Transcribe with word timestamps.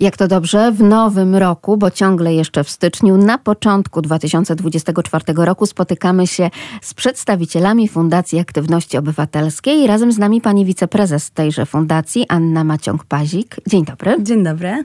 Jak 0.00 0.16
to 0.16 0.28
dobrze, 0.28 0.72
w 0.72 0.82
nowym 0.82 1.36
roku, 1.36 1.76
bo 1.76 1.90
ciągle 1.90 2.34
jeszcze 2.34 2.64
w 2.64 2.70
styczniu, 2.70 3.16
na 3.16 3.38
początku 3.38 4.02
2024 4.02 5.24
roku 5.36 5.66
spotykamy 5.66 6.26
się 6.26 6.50
z 6.82 6.94
przedstawicielami 6.94 7.88
Fundacji 7.88 8.38
Aktywności 8.38 8.98
Obywatelskiej. 8.98 9.86
Razem 9.86 10.12
z 10.12 10.18
nami 10.18 10.40
pani 10.40 10.64
wiceprezes 10.64 11.30
tejże 11.30 11.66
fundacji, 11.66 12.26
Anna 12.28 12.64
Maciąg-Pazik. 12.64 13.56
Dzień 13.66 13.84
dobry. 13.84 14.16
Dzień 14.22 14.44
dobry. 14.44 14.84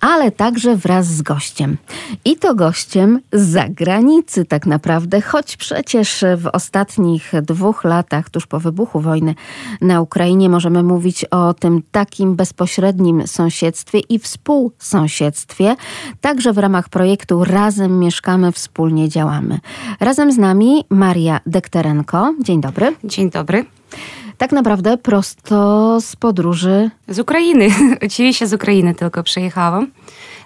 Ale 0.00 0.30
także 0.30 0.76
wraz 0.76 1.06
z 1.06 1.22
gościem. 1.22 1.76
I 2.24 2.36
to 2.36 2.54
gościem 2.54 3.20
z 3.32 3.48
zagranicy 3.48 4.44
tak 4.44 4.66
naprawdę, 4.66 5.20
choć 5.20 5.56
przecież 5.56 6.24
w 6.36 6.46
ostatnich 6.46 7.32
dwóch 7.42 7.84
latach, 7.84 8.30
tuż 8.30 8.46
po 8.46 8.60
wybuchu 8.60 9.00
wojny 9.00 9.34
na 9.80 10.00
Ukrainie, 10.00 10.48
możemy 10.48 10.82
mówić 10.82 11.24
o 11.24 11.54
tym 11.54 11.82
takim 11.92 12.34
bezpośrednim 12.36 13.26
sąsiedztwie 13.26 13.98
i 13.98 14.18
współpracy 14.18 14.41
współsąsiedztwie, 14.42 15.76
także 16.20 16.52
w 16.52 16.58
ramach 16.58 16.88
projektu 16.88 17.44
Razem 17.44 17.98
Mieszkamy, 17.98 18.52
Wspólnie 18.52 19.08
Działamy. 19.08 19.58
Razem 20.00 20.32
z 20.32 20.38
nami 20.38 20.84
Maria 20.90 21.40
Dekterenko. 21.46 22.34
Dzień 22.40 22.60
dobry. 22.60 22.94
Dzień 23.04 23.30
dobry. 23.30 23.64
Tak 24.38 24.52
naprawdę 24.52 24.98
prosto 24.98 25.98
z 26.00 26.16
podróży. 26.16 26.90
Z 27.08 27.18
Ukrainy. 27.18 27.68
Oczywiście 28.06 28.46
z 28.46 28.54
Ukrainy 28.54 28.94
tylko 28.94 29.22
przyjechałam. 29.22 29.90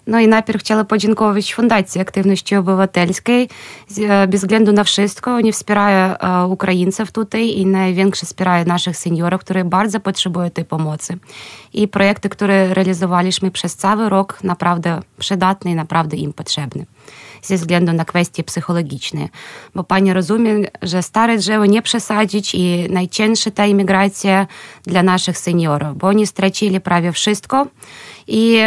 No 0.07 0.21
i 0.21 0.29
najpierw 0.29 0.61
chciała 0.61 0.85
podziękować 0.85 1.55
Fundacji 1.55 2.01
Aktywności 2.01 2.57
Obywatelskiej. 2.57 3.49
Bez 4.29 4.41
względu 4.41 4.73
na 4.73 4.85
wszystko, 4.85 5.35
oni 5.35 5.53
wspierają 5.53 6.15
Ukraińców 6.49 7.13
tutaj 7.13 7.49
i 7.49 7.67
największe 7.67 8.27
wspierają 8.27 8.65
naszych 8.65 8.97
seniorów, 8.97 9.41
którzy 9.41 9.65
bardzo 9.65 10.01
potrzebują 10.01 10.51
tej 10.51 10.65
pomocy. 10.65 11.19
I 11.73 11.89
projekty, 11.89 12.29
które 12.29 12.75
realizowaliśmy 12.75 13.51
przez 13.51 13.77
cały 13.77 14.09
rok, 14.09 14.45
naprawdę 14.45 15.01
przydatne 15.19 15.71
i 15.71 15.75
naprawdę 15.75 16.17
im 16.17 16.33
potrzebne. 16.33 16.85
Ze 17.43 17.57
względu 17.57 17.93
na 17.93 18.05
kwestie 18.05 18.45
psychologiczne. 18.45 19.29
Bo 19.75 19.85
pani 19.85 20.13
rozumie, 20.13 20.55
że 20.83 21.03
stare 21.03 21.37
drzewo 21.37 21.67
nie 21.67 21.83
przesadzić 21.83 22.55
i 22.55 22.87
najcięższa 22.91 23.51
ta 23.51 23.67
imigracja 23.67 24.47
dla 24.83 25.03
naszych 25.03 25.39
seniorów, 25.39 25.99
bo 25.99 26.07
oni 26.07 26.27
stracili 26.27 26.81
prawie 26.81 27.13
wszystko 27.13 27.67
i 28.29 28.59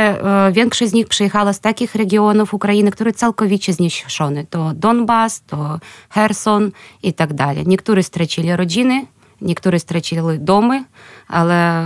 większość 0.51 0.91
z 0.91 0.93
nich 0.93 1.07
przyjechała 1.07 1.53
z 1.53 1.59
takich 1.59 1.95
regionów 1.95 2.53
Ukrainy, 2.53 2.91
które 2.91 3.13
całkowicie 3.13 3.73
zniszczone. 3.73 4.45
To 4.45 4.71
Donbas, 4.75 5.41
to 5.47 5.79
Herson 6.09 6.71
i 7.03 7.13
tak 7.13 7.33
dalej. 7.33 7.63
Niektórzy 7.67 8.03
stracili 8.03 8.55
rodziny, 8.55 9.05
niektórzy 9.41 9.79
stracili 9.79 10.21
domy, 10.39 10.83
ale 11.27 11.85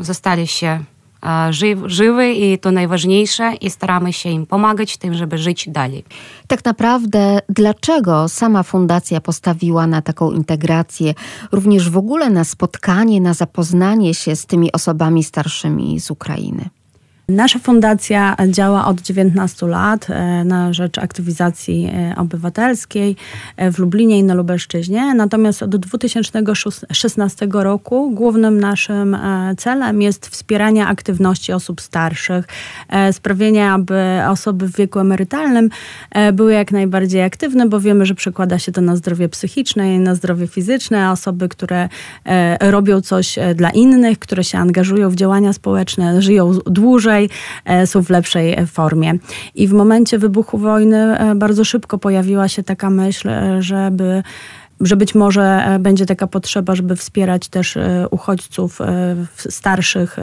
zostali 0.00 0.46
się 0.46 0.84
żywy 1.86 2.32
i 2.32 2.58
to 2.58 2.72
najważniejsze 2.72 3.54
i 3.60 3.70
staramy 3.70 4.12
się 4.12 4.28
im 4.28 4.46
pomagać 4.46 4.96
tym, 4.96 5.14
żeby 5.14 5.38
żyć 5.38 5.68
dalej. 5.68 6.04
Tak 6.46 6.64
naprawdę 6.64 7.38
dlaczego 7.48 8.28
sama 8.28 8.62
fundacja 8.62 9.20
postawiła 9.20 9.86
na 9.86 10.02
taką 10.02 10.30
integrację, 10.30 11.14
również 11.52 11.90
w 11.90 11.96
ogóle 11.96 12.30
na 12.30 12.44
spotkanie, 12.44 13.20
na 13.20 13.34
zapoznanie 13.34 14.14
się 14.14 14.36
z 14.36 14.46
tymi 14.46 14.72
osobami 14.72 15.24
starszymi 15.24 16.00
z 16.00 16.10
Ukrainy? 16.10 16.68
Nasza 17.30 17.58
fundacja 17.58 18.36
działa 18.48 18.86
od 18.86 19.00
19 19.00 19.66
lat 19.66 20.10
e, 20.10 20.44
na 20.44 20.72
rzecz 20.72 20.98
aktywizacji 20.98 21.90
e, 21.92 22.14
obywatelskiej 22.16 23.16
e, 23.56 23.72
w 23.72 23.78
Lublinie 23.78 24.18
i 24.18 24.24
na 24.24 24.34
Lubelszczyźnie. 24.34 25.14
Natomiast 25.14 25.62
od 25.62 25.76
2016 25.76 27.48
roku 27.52 28.10
głównym 28.10 28.60
naszym 28.60 29.16
celem 29.58 30.02
jest 30.02 30.26
wspieranie 30.26 30.86
aktywności 30.86 31.52
osób 31.52 31.80
starszych, 31.80 32.44
sprawienie, 33.12 33.70
aby 33.70 33.94
osoby 34.28 34.66
w 34.66 34.76
wieku 34.76 34.98
emerytalnym 34.98 35.70
były 36.32 36.52
jak 36.52 36.72
najbardziej 36.72 37.22
aktywne, 37.22 37.68
bo 37.68 37.80
wiemy, 37.80 38.06
że 38.06 38.14
przekłada 38.14 38.58
się 38.58 38.72
to 38.72 38.80
na 38.80 38.96
zdrowie 38.96 39.28
psychiczne 39.28 39.94
i 39.94 39.98
na 39.98 40.14
zdrowie 40.14 40.46
fizyczne. 40.46 41.10
Osoby, 41.10 41.48
które 41.48 41.88
robią 42.60 43.00
coś 43.00 43.38
dla 43.54 43.70
innych, 43.70 44.18
które 44.18 44.44
się 44.44 44.58
angażują 44.58 45.10
w 45.10 45.14
działania 45.14 45.52
społeczne, 45.52 46.22
żyją 46.22 46.52
dłużej, 46.66 47.17
E, 47.64 47.86
są 47.86 48.02
w 48.02 48.10
lepszej 48.10 48.66
formie. 48.66 49.14
I 49.54 49.68
w 49.68 49.72
momencie 49.72 50.18
wybuchu 50.18 50.58
wojny 50.58 51.18
e, 51.18 51.34
bardzo 51.34 51.64
szybko 51.64 51.98
pojawiła 51.98 52.48
się 52.48 52.62
taka 52.62 52.90
myśl, 52.90 53.28
e, 53.28 53.62
żeby 53.62 54.22
że 54.80 54.96
być 54.96 55.14
może 55.14 55.42
e, 55.42 55.78
będzie 55.78 56.06
taka 56.06 56.26
potrzeba, 56.26 56.74
żeby 56.74 56.96
wspierać 56.96 57.48
też 57.48 57.76
e, 57.76 58.06
uchodźców 58.10 58.80
e, 58.80 59.16
starszych 59.36 60.16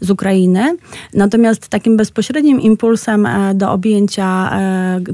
z 0.00 0.10
Ukrainy. 0.10 0.76
Natomiast 1.14 1.68
takim 1.68 1.96
bezpośrednim 1.96 2.60
impulsem 2.60 3.28
do 3.54 3.72
objęcia 3.72 4.50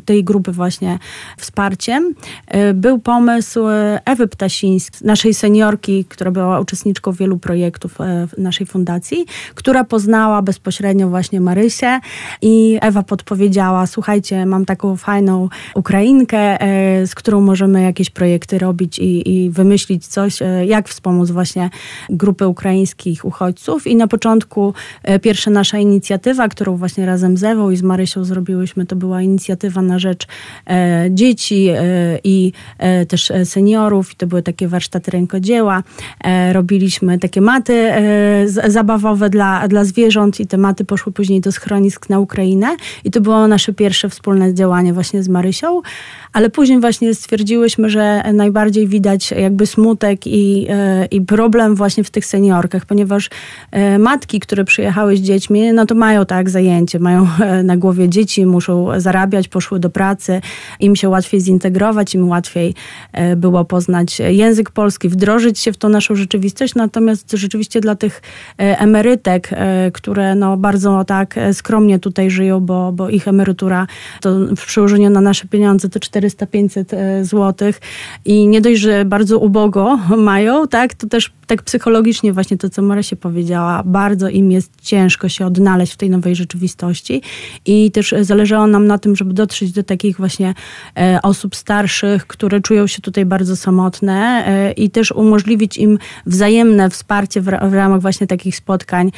tej 0.05 0.25
grupy 0.25 0.53
właśnie 0.53 0.99
wsparciem 1.37 2.15
był 2.75 2.99
pomysł 2.99 3.61
Ewy 4.05 4.29
Ptasińskiej, 4.29 5.07
naszej 5.07 5.35
seniorki, 5.35 6.05
która 6.05 6.31
była 6.31 6.61
uczestniczką 6.61 7.13
wielu 7.13 7.39
projektów 7.39 7.99
naszej 8.39 8.67
fundacji, 8.67 9.27
która 9.55 9.85
poznała 9.85 10.43
bezpośrednio 10.43 11.09
właśnie 11.09 11.41
Marysię 11.41 12.01
i 12.43 12.79
Ewa 12.81 13.03
podpowiedziała, 13.03 13.87
słuchajcie, 13.87 14.47
mam 14.47 14.65
taką 14.65 14.97
fajną 14.97 15.49
Ukrainkę, 15.75 16.59
z 17.07 17.15
którą 17.15 17.41
możemy 17.41 17.83
jakieś 17.83 18.11
projekty 18.11 18.59
robić 18.59 18.78
zrobić 18.79 18.99
i, 18.99 19.31
i 19.31 19.51
wymyślić 19.51 20.07
coś, 20.07 20.43
e, 20.43 20.67
jak 20.67 20.89
wspomóc 20.89 21.31
właśnie 21.31 21.71
grupy 22.11 22.49
ukraińskich 22.49 23.25
uchodźców. 23.25 23.87
I 23.87 23.97
na 23.97 24.07
początku 24.07 24.75
e, 25.03 25.19
pierwsza 25.19 25.51
nasza 25.51 25.79
inicjatywa, 25.79 26.49
którą 26.49 26.77
właśnie 26.77 27.07
razem 27.07 27.37
z 27.37 27.45
Ewą 27.45 27.71
i 27.71 27.77
z 27.77 27.83
Marysią 27.83 28.25
zrobiłyśmy, 28.25 28.87
to 28.87 28.97
była 28.97 29.23
inicjatywa 29.23 29.83
na 29.83 29.99
rzecz 29.99 30.27
e, 30.67 31.09
dzieci 31.11 31.69
i 32.25 32.53
też 33.09 33.33
seniorów. 33.45 34.13
I 34.13 34.17
to 34.17 34.27
były 34.27 34.43
takie 34.43 34.69
warsztaty 34.69 35.11
rękodzieła. 35.11 35.83
Robiliśmy 36.53 37.19
takie 37.19 37.41
maty 37.41 37.91
zabawowe 38.47 39.31
dla, 39.31 39.69
dla 39.69 39.85
zwierząt 39.85 40.41
i 40.41 40.47
te 40.47 40.57
maty 40.57 40.85
poszły 40.85 41.13
później 41.13 41.41
do 41.41 41.53
schronisk 41.53 42.09
na 42.09 42.19
Ukrainę. 42.19 42.77
I 43.05 43.11
to 43.11 43.21
było 43.21 43.49
nasze 43.49 43.73
pierwsze 43.73 44.09
wspólne 44.09 44.55
działanie 44.55 44.93
właśnie 44.93 45.23
z 45.23 45.29
Marysią. 45.29 45.83
Ale 46.33 46.51
później 46.51 46.81
właśnie 46.81 47.15
stwierdziłyśmy, 47.15 47.91
że 47.91 48.23
najbardziej 48.33 48.68
widać 48.71 49.31
jakby 49.31 49.67
smutek 49.67 50.27
i, 50.27 50.67
e, 50.69 51.07
i 51.07 51.21
problem 51.21 51.75
właśnie 51.75 52.05
w 52.05 52.11
tych 52.11 52.27
seniorkach, 52.27 52.87
ponieważ 52.87 53.31
e, 53.71 53.99
matki, 53.99 54.41
które 54.41 54.65
przyjechały 54.65 55.17
z 55.17 55.21
dziećmi, 55.21 55.73
no 55.73 55.87
to 55.87 55.95
mają 55.95 56.27
tak 56.27 56.51
zajęcie, 56.51 56.99
mają 56.99 57.27
e, 57.41 57.63
na 57.63 57.77
głowie 57.77 58.09
dzieci, 58.09 58.47
muszą 58.47 59.01
zarabiać, 59.01 59.49
poszły 59.49 59.81
do 59.81 59.91
pracy, 59.91 60.41
im 60.81 60.97
się 60.97 61.09
łatwiej 61.09 61.41
zintegrować, 61.41 62.15
im 62.15 62.29
łatwiej 62.29 62.75
było 63.37 63.65
poznać 63.65 64.19
język 64.19 64.71
polski, 64.71 65.09
wdrożyć 65.09 65.59
się 65.59 65.73
w 65.73 65.77
tą 65.77 65.89
naszą 65.89 66.15
rzeczywistość, 66.15 66.75
natomiast 66.75 67.33
rzeczywiście 67.33 67.81
dla 67.81 67.95
tych 67.95 68.23
emerytek, 68.57 69.51
które 69.93 70.35
no 70.35 70.57
bardzo 70.57 71.05
tak 71.05 71.35
skromnie 71.53 71.99
tutaj 71.99 72.31
żyją, 72.31 72.61
bo, 72.61 72.93
bo 72.93 73.09
ich 73.09 73.29
emerytura 73.29 73.87
to 74.21 74.31
w 74.57 74.67
przełożeniu 74.67 75.11
na 75.11 75.21
nasze 75.21 75.49
pieniądze 75.49 75.89
to 75.89 76.01
4 76.01 76.29
400-500 76.29 76.97
e, 76.97 77.25
zł 77.25 77.73
i 78.25 78.47
nie 78.47 78.58
dość, 78.61 78.81
że 78.81 79.05
bardzo 79.05 79.39
ubogo 79.39 79.97
mają, 80.17 80.69
tak, 80.69 80.95
to 80.95 81.07
też 81.07 81.33
tak 81.47 81.63
psychologicznie 81.63 82.33
właśnie 82.33 82.57
to, 82.57 82.71
co 82.71 82.83
Marysia 82.83 83.17
powiedziała, 83.17 83.83
bardzo 83.85 84.29
im 84.29 84.51
jest 84.51 84.73
ciężko 84.83 85.29
się 85.29 85.47
odnaleźć 85.47 85.93
w 85.93 85.97
tej 85.97 86.11
nowej 86.11 86.37
rzeczywistości 86.37 87.23
i 87.67 87.91
też 87.91 88.15
zależało 88.21 88.67
nam 88.67 88.87
na 88.87 88.99
tym, 88.99 89.17
żeby 89.17 89.35
dotrzeć 89.35 89.73
do 89.73 89.83
takich 89.83 90.17
właśnie 90.17 90.55
e, 90.97 91.19
osób 91.23 91.57
starszych, 91.57 92.27
które 92.27 92.61
czują 92.61 92.87
się 92.87 93.03
tutaj 93.03 93.27
bardzo 93.27 93.57
samotne 93.57 94.45
e, 94.47 94.73
i 94.73 94.91
też 94.91 95.13
umożliwić 95.13 95.77
im 95.77 95.99
wzajemne 96.27 96.91
wsparcie 96.91 97.41
w 97.41 97.49
ramach 97.73 98.01
właśnie 98.01 98.27
takich 98.27 98.57
spotkań 98.57 99.11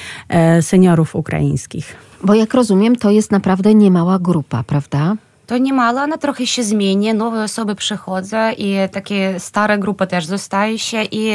seniorów 0.60 1.16
ukraińskich. 1.16 1.96
Bo 2.24 2.34
jak 2.34 2.54
rozumiem, 2.54 2.96
to 2.96 3.10
jest 3.10 3.32
naprawdę 3.32 3.74
niemała 3.74 4.18
grupa, 4.18 4.62
prawda? 4.62 5.16
To 5.50 5.58
niemalo, 5.58 6.02
ona 6.02 6.18
trochę 6.18 6.47
się 6.47 6.62
zmieni, 6.62 7.14
nowe 7.14 7.44
osoby 7.44 7.74
przychodzą 7.74 8.36
i 8.58 8.76
takie 8.92 9.41
stare 9.41 9.78
grupy 9.78 10.06
też 10.06 10.26
zostaje 10.26 10.78
się 10.78 11.02
i 11.02 11.32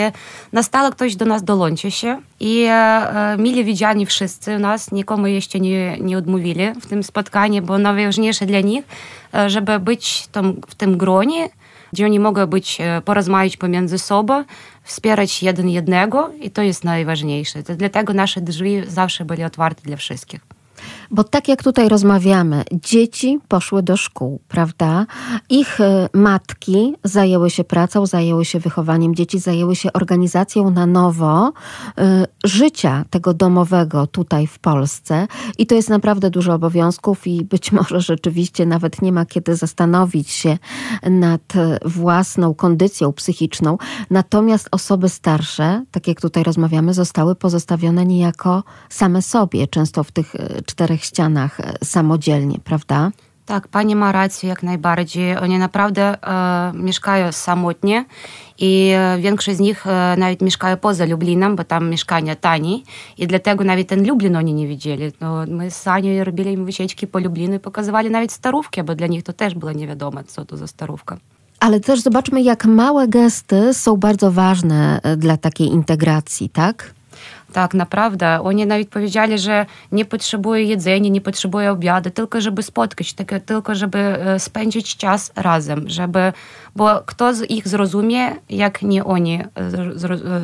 na 0.51 0.63
stale 0.63 0.91
ktoś 0.91 1.15
do 1.15 1.25
nas 1.25 1.44
dołączy 1.44 1.91
się 1.91 2.21
i 2.39 2.65
e, 2.69 3.35
mili 3.39 3.63
widziani 3.63 4.06
wszyscy 4.06 4.56
u 4.56 4.59
nas, 4.59 4.91
nikomu 4.91 5.27
jeszcze 5.27 5.59
nie, 5.59 5.97
nie 5.97 6.17
odmówili 6.17 6.71
w 6.81 6.85
tym 6.85 7.03
spotkaniu, 7.03 7.62
bo 7.62 7.77
najważniejsze 7.77 8.45
dla 8.45 8.59
nich, 8.59 8.85
e, 9.33 9.50
żeby 9.50 9.79
być 9.79 10.27
tam, 10.27 10.53
w 10.68 10.75
tym 10.75 10.97
gronie, 10.97 11.50
gdzie 11.94 12.06
oni 12.06 12.19
mogą 12.19 12.47
być, 12.47 12.77
e, 12.81 13.01
porozmawiać 13.01 13.57
pomiędzy 13.57 14.00
sobą, 14.00 14.44
wspierać 14.83 15.44
jeden 15.44 15.69
jednego 15.69 16.31
i 16.41 16.51
to 16.51 16.61
jest 16.61 16.83
najważniejsze. 16.83 17.63
To 17.63 17.75
dlatego 17.75 18.13
nasze 18.13 18.41
drzwi 18.41 18.81
zawsze 18.88 19.25
były 19.25 19.45
otwarte 19.45 19.81
dla 19.81 19.97
wszystkich. 19.97 20.39
Bo 21.12 21.24
tak 21.24 21.48
jak 21.48 21.63
tutaj 21.63 21.90
rozmawiamy, 21.90 22.63
dzieci 22.72 23.40
poszły 23.48 23.84
do 23.84 23.98
szkół, 23.98 24.40
prawda? 24.48 25.06
Ich 25.50 25.81
e, 25.81 26.10
matki 26.13 26.94
zajęły 27.04 27.50
się 27.50 27.63
pracą, 27.63 28.06
zajęły 28.06 28.46
się 28.46 28.60
wychowaniem 28.60 29.16
dzieci, 29.16 29.40
zajęły 29.40 29.75
się 29.75 29.94
organizacją 29.94 30.69
na 30.69 30.86
nowo 30.86 31.48
y, 31.50 32.02
życia 32.44 33.06
tego 33.10 33.34
domowego 33.34 34.07
tutaj 34.07 34.48
w 34.48 34.60
Polsce. 34.60 35.28
I 35.57 35.68
to 35.68 35.75
jest 35.75 35.90
naprawdę 35.90 36.30
dużo 36.30 36.54
obowiązków 36.54 37.28
i 37.28 37.46
być 37.46 37.72
może 37.78 38.02
rzeczywiście 38.02 38.66
nawet 38.66 39.02
nie 39.02 39.12
ma 39.12 39.25
kiedy 39.25 39.56
zastanowić 39.56 40.30
się 40.30 40.57
nad 41.04 41.54
własną 41.86 42.54
kondycją 42.54 43.13
psychiczną. 43.13 43.78
Natomiast 44.10 44.68
osoby 44.72 45.10
starsze, 45.10 45.84
tak 45.92 46.07
jak 46.07 46.22
tutaj 46.22 46.44
rozmawiamy, 46.44 46.94
zostały 46.94 47.36
pozostawione 47.36 48.06
niejako 48.06 48.63
same 48.90 49.22
sobie, 49.22 49.68
często 49.68 50.04
w 50.04 50.12
tych 50.12 50.36
czterech 50.66 50.94
ścianach 51.03 51.57
samodzielnie, 51.83 52.59
prawda? 52.63 53.12
Tak, 53.45 53.68
pani 53.68 53.95
ma 53.95 54.12
rację 54.12 54.50
jak 54.50 54.63
najbardziej. 54.63 55.38
Oni 55.38 55.57
naprawdę 55.57 56.18
e, 56.24 56.74
mieszkają 56.74 57.31
samotnie 57.31 58.06
i 58.59 58.94
większość 59.19 59.57
z 59.57 59.59
nich 59.59 59.88
e, 59.88 60.15
nawet 60.18 60.42
mieszkają 60.42 60.77
poza 60.77 61.06
Lublinem, 61.06 61.56
bo 61.56 61.63
tam 61.63 61.89
mieszkania 61.89 62.36
tanie 62.36 62.80
i 63.18 63.27
dlatego 63.27 63.63
nawet 63.63 63.88
ten 63.88 64.07
Lublin 64.07 64.36
oni 64.36 64.53
nie 64.53 64.68
widzieli. 64.68 65.12
No, 65.21 65.45
my 65.47 65.71
z 65.71 65.88
Anią 65.88 66.24
robili 66.24 66.51
im 66.51 66.65
wycieczki 66.65 67.07
po 67.07 67.19
Lublinu 67.19 67.56
i 67.56 67.59
pokazywali 67.59 68.09
nawet 68.09 68.31
starówki, 68.31 68.83
bo 68.83 68.95
dla 68.95 69.07
nich 69.07 69.24
to 69.24 69.33
też 69.33 69.56
było 69.56 69.71
nie 69.71 69.88
wiadomo, 69.88 70.24
co 70.24 70.45
to 70.45 70.57
za 70.57 70.68
starówka. 70.68 71.18
Ale 71.59 71.80
też 71.80 72.01
zobaczmy, 72.01 72.42
jak 72.42 72.65
małe 72.65 73.07
gesty 73.07 73.74
są 73.74 73.97
bardzo 73.97 74.31
ważne 74.31 75.01
dla 75.18 75.38
takiej 75.38 75.68
integracji, 75.68 76.50
tak? 76.50 76.94
Tak, 77.56 77.74
naprawdę. 77.74 78.42
Oni 78.42 78.66
nawet 78.66 78.90
powiedzieli, 78.90 79.40
że 79.40 79.66
nie 79.92 80.06
potrzebują 80.06 80.68
jedzenia, 80.68 81.10
nie 81.10 81.22
potrzebują 81.22 81.72
obiadu, 81.72 82.10
tylko 82.10 82.42
żeby 82.42 82.63
spotkać, 82.63 83.16
tylko 83.46 83.75
żeby 83.75 84.18
spędzić 84.38 84.98
czas 84.98 85.31
razem, 85.36 85.90
żeby, 85.90 86.34
bo 86.75 87.02
kto 87.06 87.34
z 87.34 87.52
ich 87.52 87.68
zrozumie, 87.68 88.36
jak 88.50 88.81
nie 88.81 89.06
oni 89.06 89.42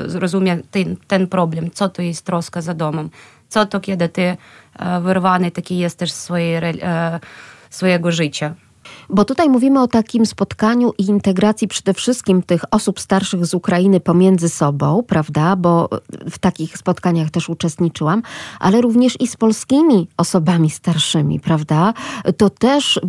zrozumie 0.06 0.58
ten, 0.72 0.96
ten 1.08 1.28
problem, 1.28 1.72
co 1.72 1.90
to 1.90 2.02
jest 2.02 2.26
troska 2.26 2.62
za 2.62 2.74
domem, 2.74 3.10
co 3.50 3.66
to, 3.66 3.80
kiedy 3.80 4.10
ty 4.10 4.38
wyrwany 5.02 5.52
taki 5.52 5.78
jesteś 5.78 6.12
swojej, 6.14 6.62
swojego 7.70 8.12
życia. 8.12 8.54
Bo 9.10 9.26
tutaj 9.26 9.50
mówimy 9.50 9.82
o 9.82 9.88
takim 9.88 10.26
spotkaniu 10.26 10.94
i 10.98 11.06
integracji 11.06 11.68
przede 11.68 11.94
wszystkim 11.94 12.44
tych 12.44 12.62
osób 12.72 13.00
starszych 13.00 13.46
z 13.46 13.54
Ukrainy 13.54 14.00
pomiędzy 14.00 14.50
sobą, 14.50 15.04
prawda? 15.08 15.56
Bo 15.56 15.90
w 16.30 16.40
takich 16.40 16.78
spotkaniach 16.78 17.30
też 17.30 17.50
uczestniczyłam, 17.50 18.22
ale 18.60 18.82
również 18.82 19.22
i 19.22 19.28
z 19.28 19.38
polskimi 19.38 20.08
osobami 20.18 20.70
starszymi, 20.70 21.40
prawda? 21.40 21.94
To 22.38 22.50
też, 22.50 23.00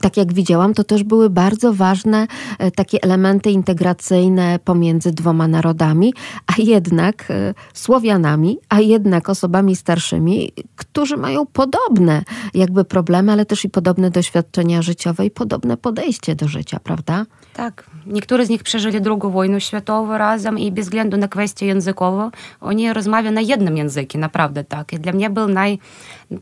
tak 0.00 0.16
jak 0.16 0.32
widziałam, 0.32 0.74
to 0.74 0.84
też 0.84 1.04
były 1.04 1.30
bardzo 1.30 1.72
ważne 1.72 2.26
e, 2.58 2.70
takie 2.70 3.02
elementy 3.02 3.50
integracyjne 3.50 4.58
pomiędzy 4.64 5.12
dwoma 5.12 5.48
narodami, 5.48 6.14
a 6.46 6.52
jednak 6.58 7.30
e, 7.30 7.54
Słowianami, 7.74 8.58
a 8.68 8.80
jednak 8.80 9.28
osobami 9.28 9.76
starszymi, 9.76 10.52
którzy 10.76 11.16
mają 11.16 11.46
podobne 11.46 12.22
jakby 12.54 12.84
problemy, 12.84 13.32
ale 13.32 13.46
też 13.46 13.64
i 13.64 13.68
podobne 13.68 14.10
doświadczenia 14.10 14.82
życiowe 14.82 15.26
i 15.26 15.30
podobne 15.36 15.76
podejście 15.76 16.34
do 16.34 16.48
życia, 16.48 16.80
prawda? 16.80 17.26
Tak. 17.54 17.84
Niektórzy 18.06 18.46
z 18.46 18.48
nich 18.48 18.62
przeżyli 18.62 19.00
drugą 19.00 19.30
wojnę 19.30 19.60
światową 19.60 20.18
razem 20.18 20.58
i 20.58 20.72
bez 20.72 20.86
względu 20.86 21.16
na 21.16 21.28
kwestię 21.28 21.66
językową, 21.66 22.30
oni 22.60 22.92
rozmawiają 22.92 23.34
na 23.34 23.40
jednym 23.40 23.76
języku, 23.76 24.18
naprawdę 24.18 24.64
tak. 24.64 24.92
I 24.92 24.98
dla 24.98 25.12
mnie 25.12 25.30
był 25.30 25.48
naj, 25.48 25.78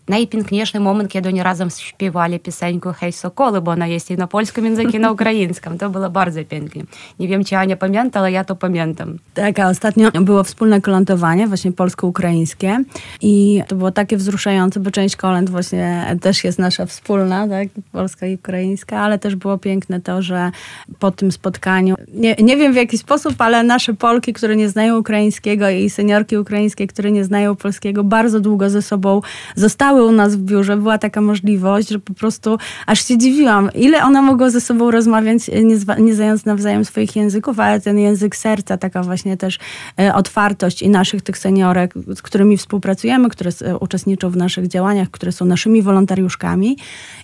najpiękniejszy 0.08 0.80
moment, 0.80 1.10
kiedy 1.10 1.28
oni 1.28 1.42
razem 1.42 1.70
śpiewali 1.70 2.40
piosenkę 2.40 2.92
Hej 2.92 3.12
Sokoły, 3.12 3.60
bo 3.60 3.70
ona 3.70 3.86
jest 3.86 4.10
i 4.10 4.16
na 4.16 4.26
polskim 4.26 4.64
języku, 4.64 4.96
i 4.96 5.00
na 5.00 5.12
ukraińskim. 5.12 5.78
To 5.78 5.90
było 5.90 6.10
bardzo 6.10 6.44
pięknie. 6.44 6.82
Nie 7.18 7.28
wiem, 7.28 7.44
czy 7.44 7.56
Ania 7.56 7.76
pamięta, 7.76 8.20
ale 8.20 8.32
ja 8.32 8.44
to 8.44 8.56
pamiętam. 8.56 9.18
Tak, 9.34 9.58
a 9.58 9.68
ostatnio 9.68 10.10
było 10.10 10.44
wspólne 10.44 10.80
kolędowanie, 10.80 11.46
właśnie 11.46 11.72
polsko-ukraińskie 11.72 12.84
i 13.20 13.62
to 13.68 13.76
było 13.76 13.90
takie 13.90 14.16
wzruszające, 14.16 14.80
bo 14.80 14.90
część 14.90 15.16
kolęd 15.16 15.50
właśnie 15.50 16.16
też 16.20 16.44
jest 16.44 16.58
nasza 16.58 16.86
wspólna, 16.86 17.48
tak, 17.48 17.68
polska 17.92 18.26
i 18.26 18.34
ukraińska, 18.34 19.00
ale 19.00 19.18
też 19.18 19.36
było 19.36 19.58
piękne 19.58 20.00
to, 20.00 20.22
że 20.22 20.50
po 20.98 21.10
tym 21.10 21.32
spotkaniu, 21.32 21.94
nie, 22.14 22.34
nie 22.34 22.56
wiem 22.56 22.72
w 22.72 22.76
jaki 22.76 22.98
sposób, 22.98 23.34
ale 23.40 23.62
nasze 23.62 23.94
Polki, 23.94 24.32
które 24.32 24.56
nie 24.56 24.68
znają 24.68 24.98
ukraińskiego 24.98 25.70
i 25.70 25.90
seniorki 25.90 26.36
ukraińskie, 26.36 26.86
które 26.86 27.10
nie 27.10 27.24
znają 27.24 27.56
polskiego, 27.56 28.04
bardzo 28.04 28.40
długo 28.40 28.70
ze 28.70 28.82
sobą 28.82 29.20
zostały 29.54 29.73
u 29.92 30.12
nas 30.12 30.36
w 30.36 30.38
biurze. 30.38 30.76
Była 30.76 30.98
taka 30.98 31.20
możliwość, 31.20 31.88
że 31.88 31.98
po 31.98 32.14
prostu 32.14 32.58
aż 32.86 33.08
się 33.08 33.18
dziwiłam, 33.18 33.70
ile 33.74 34.02
one 34.04 34.22
mogą 34.22 34.50
ze 34.50 34.60
sobą 34.60 34.90
rozmawiać, 34.90 35.48
nie, 35.48 35.76
nie 35.98 36.14
znając 36.14 36.44
nawzajem 36.44 36.84
swoich 36.84 37.16
języków, 37.16 37.60
ale 37.60 37.80
ten 37.80 37.98
język 37.98 38.36
serca, 38.36 38.76
taka 38.76 39.02
właśnie 39.02 39.36
też 39.36 39.58
e, 40.00 40.14
otwartość 40.14 40.82
i 40.82 40.88
naszych 40.88 41.22
tych 41.22 41.38
seniorek, 41.38 41.94
z 42.14 42.22
którymi 42.22 42.56
współpracujemy, 42.56 43.28
które 43.28 43.50
e, 43.64 43.78
uczestniczą 43.78 44.30
w 44.30 44.36
naszych 44.36 44.68
działaniach, 44.68 45.10
które 45.10 45.32
są 45.32 45.44
naszymi 45.44 45.82
wolontariuszkami 45.82 46.76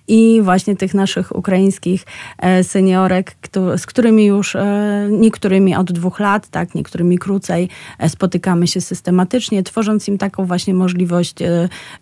i 0.09 0.41
właśnie 0.43 0.77
tych 0.77 0.95
naszych 0.95 1.37
ukraińskich 1.37 2.05
e, 2.39 2.65
seniorek, 2.65 3.37
z 3.77 3.87
którymi 3.87 4.27
już 4.27 4.57
e, 4.57 5.09
niektórymi 5.11 5.77
od 5.77 5.93
dwóch 5.93 6.21
lat, 6.21 6.49
tak, 6.49 6.75
niektórymi 6.75 7.19
krócej 7.19 7.69
e, 7.99 8.09
spotykamy 8.09 8.67
się 8.67 8.81
systematycznie, 8.81 9.63
tworząc 9.63 10.09
im 10.09 10.19
taką 10.19 10.45
właśnie 10.45 10.75
możliwość 10.75 11.35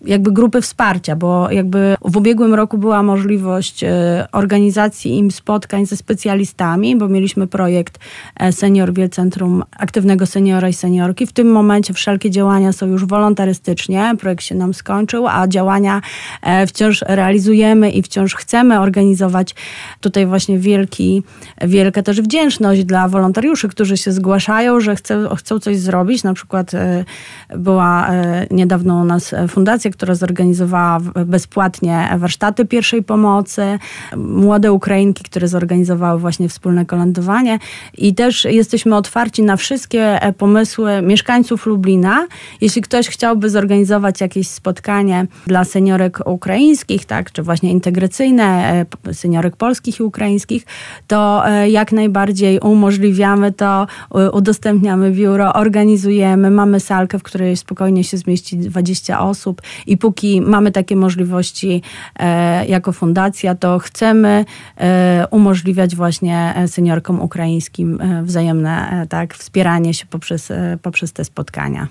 jakby 0.04 0.32
grupy 0.38 0.60
wsparcia, 0.60 1.16
bo 1.16 1.50
jakby 1.50 1.96
w 2.04 2.16
ubiegłym 2.16 2.54
roku 2.54 2.78
była 2.78 3.02
możliwość 3.02 3.84
organizacji 4.32 5.18
im 5.18 5.30
spotkań 5.30 5.86
ze 5.86 5.96
specjalistami, 5.96 6.96
bo 6.96 7.08
mieliśmy 7.08 7.46
projekt 7.46 7.98
Senior 8.50 8.92
Wiel 8.92 9.10
Centrum 9.10 9.64
Aktywnego 9.78 10.26
Seniora 10.26 10.68
i 10.68 10.72
Seniorki. 10.72 11.26
W 11.26 11.32
tym 11.32 11.50
momencie 11.52 11.94
wszelkie 11.94 12.30
działania 12.30 12.72
są 12.72 12.86
już 12.86 13.04
wolontarystycznie, 13.04 14.14
projekt 14.20 14.44
się 14.44 14.54
nam 14.54 14.74
skończył, 14.74 15.26
a 15.28 15.48
działania 15.48 16.00
wciąż 16.66 17.04
realizujemy 17.06 17.90
i 17.90 18.02
wciąż 18.02 18.34
chcemy 18.34 18.80
organizować 18.80 19.54
tutaj 20.00 20.26
właśnie 20.26 20.58
wielki, 20.58 21.22
wielka 21.64 22.02
też 22.02 22.20
wdzięczność 22.20 22.84
dla 22.84 23.08
wolontariuszy, 23.08 23.68
którzy 23.68 23.96
się 23.96 24.12
zgłaszają, 24.12 24.80
że 24.80 24.96
chcą, 24.96 25.14
chcą 25.36 25.58
coś 25.58 25.78
zrobić. 25.78 26.22
Na 26.22 26.34
przykład 26.34 26.74
e, 26.74 27.04
była 27.56 28.08
e, 28.08 28.46
niedawno 28.50 29.00
u 29.00 29.04
nas 29.04 29.34
fundacja, 29.48 29.90
która 29.90 30.14
zorganizowała 30.28 31.00
bezpłatnie 31.26 32.08
warsztaty 32.18 32.64
pierwszej 32.64 33.02
pomocy, 33.02 33.78
młode 34.16 34.72
Ukrainki, 34.72 35.24
które 35.24 35.48
zorganizowały 35.48 36.20
właśnie 36.20 36.48
wspólne 36.48 36.86
kolędowanie 36.86 37.58
i 37.98 38.14
też 38.14 38.44
jesteśmy 38.44 38.96
otwarci 38.96 39.42
na 39.42 39.56
wszystkie 39.56 40.22
e, 40.22 40.32
pomysły 40.32 41.02
mieszkańców 41.02 41.66
Lublina. 41.66 42.26
Jeśli 42.60 42.82
ktoś 42.82 43.08
chciałby 43.08 43.50
zorganizować 43.50 44.20
jakieś 44.20 44.48
spotkanie 44.48 45.26
dla 45.46 45.64
seniorek 45.64 46.18
ukraińskich, 46.26 47.04
tak, 47.04 47.32
czy 47.32 47.42
właśnie 47.42 47.70
integracyjne, 47.70 48.86
seniorek 49.12 49.56
polskich 49.56 50.00
i 50.00 50.02
ukraińskich, 50.02 50.66
to 51.06 51.48
e, 51.48 51.70
jak 51.70 51.92
najbardziej 51.92 52.60
umożliwiamy 52.60 53.52
to, 53.52 53.86
udostępniamy 54.32 55.10
biuro, 55.10 55.52
organizujemy, 55.52 56.50
mamy 56.50 56.80
salkę, 56.80 57.18
w 57.18 57.22
której 57.22 57.56
spokojnie 57.56 58.04
się 58.04 58.16
zmieści 58.16 58.58
20 58.58 59.20
osób 59.20 59.62
i 59.86 59.96
póki 59.96 60.17
mamy 60.40 60.72
takie 60.72 60.96
możliwości 60.96 61.82
e, 62.18 62.66
jako 62.66 62.92
fundacja, 62.92 63.54
to 63.54 63.78
chcemy 63.78 64.44
e, 64.76 65.26
umożliwiać 65.30 65.96
właśnie 65.96 66.54
seniorkom 66.66 67.20
ukraińskim 67.20 67.98
wzajemne 68.22 69.06
tak, 69.08 69.34
wspieranie 69.34 69.94
się 69.94 70.06
poprzez, 70.06 70.52
poprzez 70.82 71.12
te 71.12 71.24
spotkania 71.24 71.88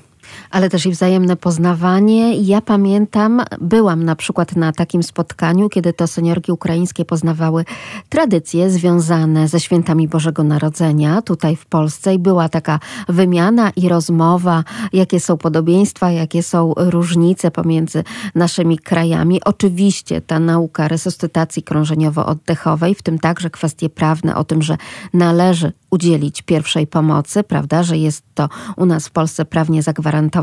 ale 0.52 0.70
też 0.70 0.86
i 0.86 0.92
wzajemne 0.92 1.36
poznawanie. 1.36 2.38
Ja 2.38 2.62
pamiętam, 2.62 3.42
byłam 3.62 4.04
na 4.04 4.16
przykład 4.16 4.56
na 4.56 4.72
takim 4.72 5.04
spotkaniu, 5.04 5.70
kiedy 5.70 5.94
to 5.94 6.08
seniorki 6.08 6.52
ukraińskie 6.52 7.06
poznawały 7.06 7.66
tradycje 8.10 8.70
związane 8.70 9.48
ze 9.48 9.60
świętami 9.60 10.08
Bożego 10.08 10.44
Narodzenia 10.44 11.22
tutaj 11.22 11.56
w 11.56 11.66
Polsce 11.66 12.14
i 12.14 12.20
była 12.20 12.50
taka 12.50 12.80
wymiana 13.10 13.70
i 13.76 13.90
rozmowa, 13.90 14.64
jakie 14.94 15.20
są 15.20 15.38
podobieństwa, 15.38 16.12
jakie 16.12 16.44
są 16.44 16.74
różnice 16.78 17.52
pomiędzy 17.52 18.04
naszymi 18.36 18.78
krajami. 18.78 19.44
Oczywiście 19.44 20.22
ta 20.22 20.40
nauka 20.40 20.88
resuscytacji 20.88 21.64
krążeniowo-oddechowej, 21.64 22.96
w 22.96 23.02
tym 23.02 23.20
także 23.20 23.50
kwestie 23.50 23.90
prawne 23.90 24.36
o 24.36 24.44
tym, 24.44 24.62
że 24.62 24.78
należy 25.14 25.72
udzielić 25.90 26.42
pierwszej 26.42 26.88
pomocy, 26.88 27.44
prawda, 27.44 27.84
że 27.84 27.98
jest 27.98 28.24
to 28.34 28.50
u 28.78 28.86
nas 28.86 29.08
w 29.08 29.12
Polsce 29.12 29.46
prawnie 29.46 29.84
zagwarantowane 29.84 30.37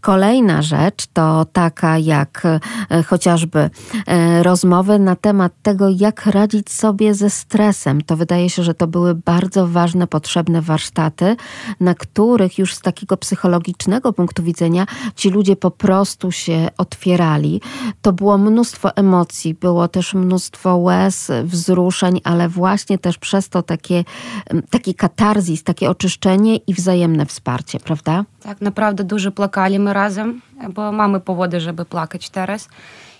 Kolejna 0.00 0.62
rzecz 0.62 1.06
to 1.12 1.46
taka 1.52 1.98
jak 1.98 2.42
e, 2.90 3.02
chociażby 3.02 3.70
e, 4.06 4.42
rozmowy 4.42 4.98
na 4.98 5.16
temat 5.16 5.52
tego, 5.62 5.88
jak 5.88 6.26
radzić 6.26 6.72
sobie 6.72 7.14
ze 7.14 7.30
stresem. 7.30 8.02
To 8.02 8.16
wydaje 8.16 8.50
się, 8.50 8.62
że 8.62 8.74
to 8.74 8.86
były 8.86 9.14
bardzo 9.14 9.68
ważne, 9.68 10.06
potrzebne 10.06 10.62
warsztaty, 10.62 11.36
na 11.80 11.94
których 11.94 12.58
już 12.58 12.74
z 12.74 12.80
takiego 12.80 13.16
psychologicznego 13.16 14.12
punktu 14.12 14.42
widzenia 14.42 14.86
ci 15.16 15.30
ludzie 15.30 15.56
po 15.56 15.70
prostu 15.70 16.32
się 16.32 16.68
otwierali. 16.78 17.60
To 18.02 18.12
było 18.12 18.38
mnóstwo 18.38 18.96
emocji, 18.96 19.54
było 19.54 19.88
też 19.88 20.14
mnóstwo 20.14 20.76
łez, 20.76 21.30
wzruszeń, 21.44 22.20
ale 22.24 22.48
właśnie 22.48 22.98
też 22.98 23.18
przez 23.18 23.48
to 23.48 23.62
takie, 23.62 24.04
taki 24.70 24.94
katarzis, 24.94 25.62
takie 25.62 25.90
oczyszczenie 25.90 26.56
i 26.56 26.74
wzajemne 26.74 27.26
wsparcie, 27.26 27.80
prawda? 27.80 28.24
Tak 28.46 28.60
naprawdę 28.60 29.04
dużo 29.04 29.32
płakaliśmy 29.32 29.92
razem, 29.92 30.40
bo 30.70 30.92
mamy 30.92 31.20
powody, 31.20 31.60
żeby 31.60 31.84
płakać 31.84 32.30
teraz. 32.30 32.68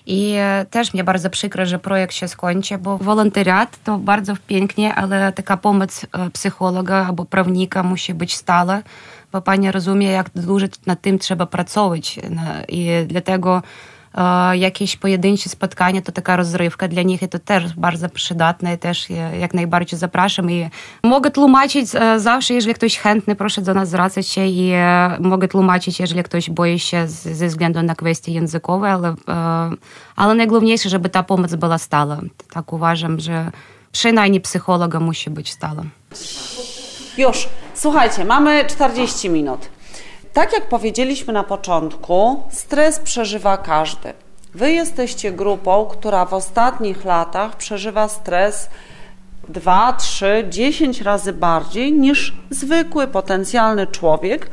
I 0.07 0.35
też 0.71 0.95
mnie 0.95 1.05
bardzo 1.05 1.31
przykro, 1.31 1.67
że 1.67 1.79
projekt 1.79 2.15
się 2.15 2.29
skończy, 2.29 2.79
bo 2.79 2.99
wolontariat 2.99 3.79
to 3.85 3.99
bardzo 3.99 4.35
pięknie, 4.47 4.95
ale 4.95 5.33
taka 5.33 5.57
pomoc 5.57 6.07
psychologa 6.33 7.07
albo 7.07 7.25
prawnika 7.25 7.83
musi 7.83 8.15
być 8.15 8.37
stała, 8.37 8.83
bo 9.33 9.43
pani 9.43 9.73
rozumie, 9.73 10.09
jak 10.09 10.31
dużo 10.35 10.67
nad 10.87 11.01
tym 11.01 11.19
trzeba 11.19 11.47
pracować. 11.47 12.21
I 12.69 12.91
dlatego 13.07 13.63
jakieś 14.53 14.97
pojedyncze 14.97 15.49
spotkania 15.49 16.03
to 16.03 16.13
taka 16.13 16.37
rozrywka 16.37 16.89
dla 16.89 17.03
nich 17.03 17.23
i 17.23 17.29
to 17.29 17.39
też 17.39 17.75
bardzo 17.75 18.09
przydatne. 18.09 18.79
Też 18.79 19.07
jak 19.41 19.55
najbardziej 19.55 19.99
zapraszam 19.99 20.51
i 20.51 20.69
mogę 21.05 21.31
tłumaczyć 21.31 21.89
zawsze, 22.17 22.55
jeżeli 22.55 22.75
ktoś 22.75 22.99
chętny, 22.99 23.37
proszę 23.37 23.63
do 23.63 23.75
nas 23.75 23.89
zwracać 23.89 24.29
się 24.29 24.47
i 24.47 24.73
mogę 25.21 25.49
tłumaczyć, 25.49 26.01
jeżeli 26.01 26.23
ktoś 26.23 26.51
boi 26.51 26.79
się 26.79 27.09
ze 27.09 27.47
względu 27.47 27.83
na 27.83 27.95
kwestie 27.95 28.33
językowe, 28.33 28.93
ale, 28.93 29.15
ale 30.17 30.35
najgłówniejsze, 30.35 30.89
żeby 30.89 31.09
ta 31.09 31.23
pomoc 31.23 31.55
była 31.55 31.79
stała. 31.79 32.19
Tak 32.53 32.73
uważam, 32.73 33.21
że 33.21 33.51
przynajmniej 33.93 34.41
psychologa 34.41 35.01
musi 35.01 35.31
być 35.31 35.53
stała. 35.53 35.83
Już, 37.19 37.49
słuchajcie, 37.75 38.25
mamy 38.25 38.65
40 38.65 39.31
minut. 39.31 39.69
Tak 40.36 40.54
jak 40.54 40.70
powiedzieliśmy 40.70 41.34
na 41.34 41.44
początku, 41.44 42.44
stres 42.50 43.00
przeżywa 43.00 43.58
każdy. 43.58 44.14
Wy 44.54 44.72
jesteście 44.72 45.32
grupą, 45.32 45.86
która 45.86 46.26
w 46.26 46.34
ostatnich 46.34 47.06
latach 47.06 47.56
przeżywa 47.56 48.08
stres 48.08 48.70
2, 49.50 49.94
3, 49.94 50.46
10 50.50 51.02
razy 51.02 51.34
bardziej 51.34 51.94
niż 51.94 52.34
zwykły 52.50 53.08
potencjalny 53.08 53.88
człowiek 53.88 54.50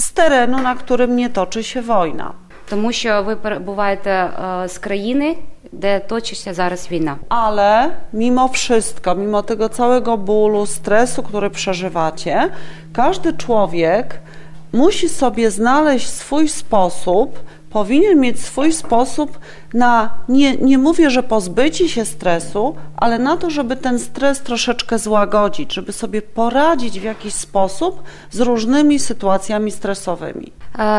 z 0.00 0.12
terenu, 0.12 0.58
na 0.62 0.74
którym 0.74 1.16
nie 1.16 1.30
toczy 1.30 1.64
się 1.64 1.82
wojna. 1.82 2.32
Тому 2.68 2.92
що 2.92 3.22
ви 3.22 3.36
перебуваєте 3.36 4.30
з 4.68 4.78
країни, 4.78 5.36
де 5.72 6.00
точиться 6.00 6.54
зараз 6.54 6.90
війна. 6.90 7.16
Ale 7.28 7.90
mimo 8.12 8.48
wszystko, 8.48 9.14
mimo 9.14 9.42
tego 9.42 9.68
całego 9.68 10.16
bólu, 10.16 10.66
stresu, 10.66 11.22
który 11.22 11.50
przeżywacie, 11.50 12.50
każdy 12.92 13.32
człowiek 13.32 14.20
musi 14.72 15.08
sobie 15.08 15.50
znaleźć 15.50 16.08
swój 16.08 16.48
sposób, 16.48 17.38
powinien 17.70 18.20
mieć 18.20 18.40
swój 18.40 18.72
sposób 18.72 19.38
na, 19.74 20.14
nie, 20.28 20.56
nie 20.56 20.78
mówię, 20.78 21.10
że 21.10 21.22
pozbycie 21.22 21.88
się 21.88 22.04
stresu, 22.04 22.74
ale 22.96 23.18
na 23.18 23.36
to, 23.36 23.50
żeby 23.50 23.76
ten 23.76 23.98
stres 23.98 24.40
troszeczkę 24.40 24.98
złagodzić, 24.98 25.74
żeby 25.74 25.92
sobie 25.92 26.22
poradzić 26.22 27.00
w 27.00 27.02
jakiś 27.02 27.34
sposób 27.34 28.02
z 28.30 28.40
różnymi 28.40 28.98
sytuacjami 28.98 29.70
stresowymi. 29.70 30.52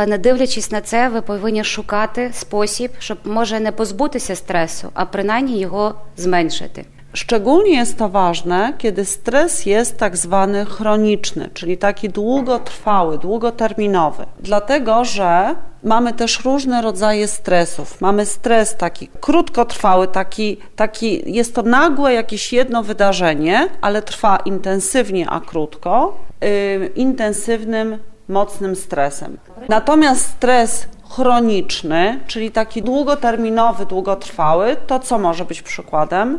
Не 0.07 0.17
дивлячись 0.17 0.71
на 0.71 0.81
це, 0.81 1.09
ви 1.09 1.21
повинні 1.21 1.63
шукати 1.63 2.29
спосіб, 2.33 2.91
щоб 2.99 3.17
може 3.25 3.59
не 3.59 3.71
позбутися 3.71 4.35
стресу, 4.35 4.89
а 4.93 5.05
принаймні 5.05 5.59
його 5.59 5.95
зменшити. 6.17 6.85
Szczególnie 7.12 7.74
jest 7.76 7.98
to 7.98 8.08
ważne, 8.08 8.72
kiedy 8.78 9.04
stres 9.04 9.66
jest 9.66 9.98
tak 9.98 10.16
zwany 10.16 10.64
chroniczny, 10.64 11.50
czyli 11.54 11.78
taki 11.78 12.08
długotrwały, 12.08 13.18
długoterminowy. 13.18 14.26
Dlatego, 14.40 15.04
że 15.04 15.54
mamy 15.82 16.12
też 16.12 16.44
różne 16.44 16.82
rodzaje 16.82 17.28
stresów. 17.28 18.00
Mamy 18.00 18.26
stres 18.26 18.76
taki 18.76 19.08
krótkotrwały, 19.20 20.08
taki, 20.08 20.56
taki 20.76 21.34
jest 21.34 21.54
to 21.54 21.62
nagłe 21.62 22.12
jakieś 22.14 22.52
jedno 22.52 22.82
wydarzenie, 22.82 23.68
ale 23.80 24.02
trwa 24.02 24.36
intensywnie, 24.36 25.30
a 25.30 25.40
krótko, 25.40 26.16
yy, 26.40 26.86
intensywnym, 26.86 27.98
mocnym 28.28 28.76
stresem. 28.76 29.38
Natomiast 29.68 30.26
stres 30.26 30.88
chroniczny, 31.10 32.20
czyli 32.26 32.50
taki 32.50 32.82
długoterminowy, 32.82 33.86
długotrwały, 33.86 34.76
to 34.86 34.98
co 34.98 35.18
może 35.18 35.44
być 35.44 35.62
przykładem? 35.62 36.38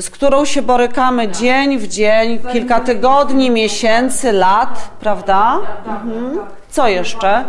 Z 0.00 0.10
którą 0.10 0.44
się 0.44 0.62
borykamy 0.62 1.28
dzień 1.28 1.78
w 1.78 1.88
dzień, 1.88 2.38
kilka 2.52 2.80
tygodni, 2.80 3.50
miesięcy, 3.50 4.32
lat, 4.32 4.90
prawda? 5.00 5.58
Mhm. 5.86 6.38
Co 6.70 6.88
jeszcze? 6.88 7.44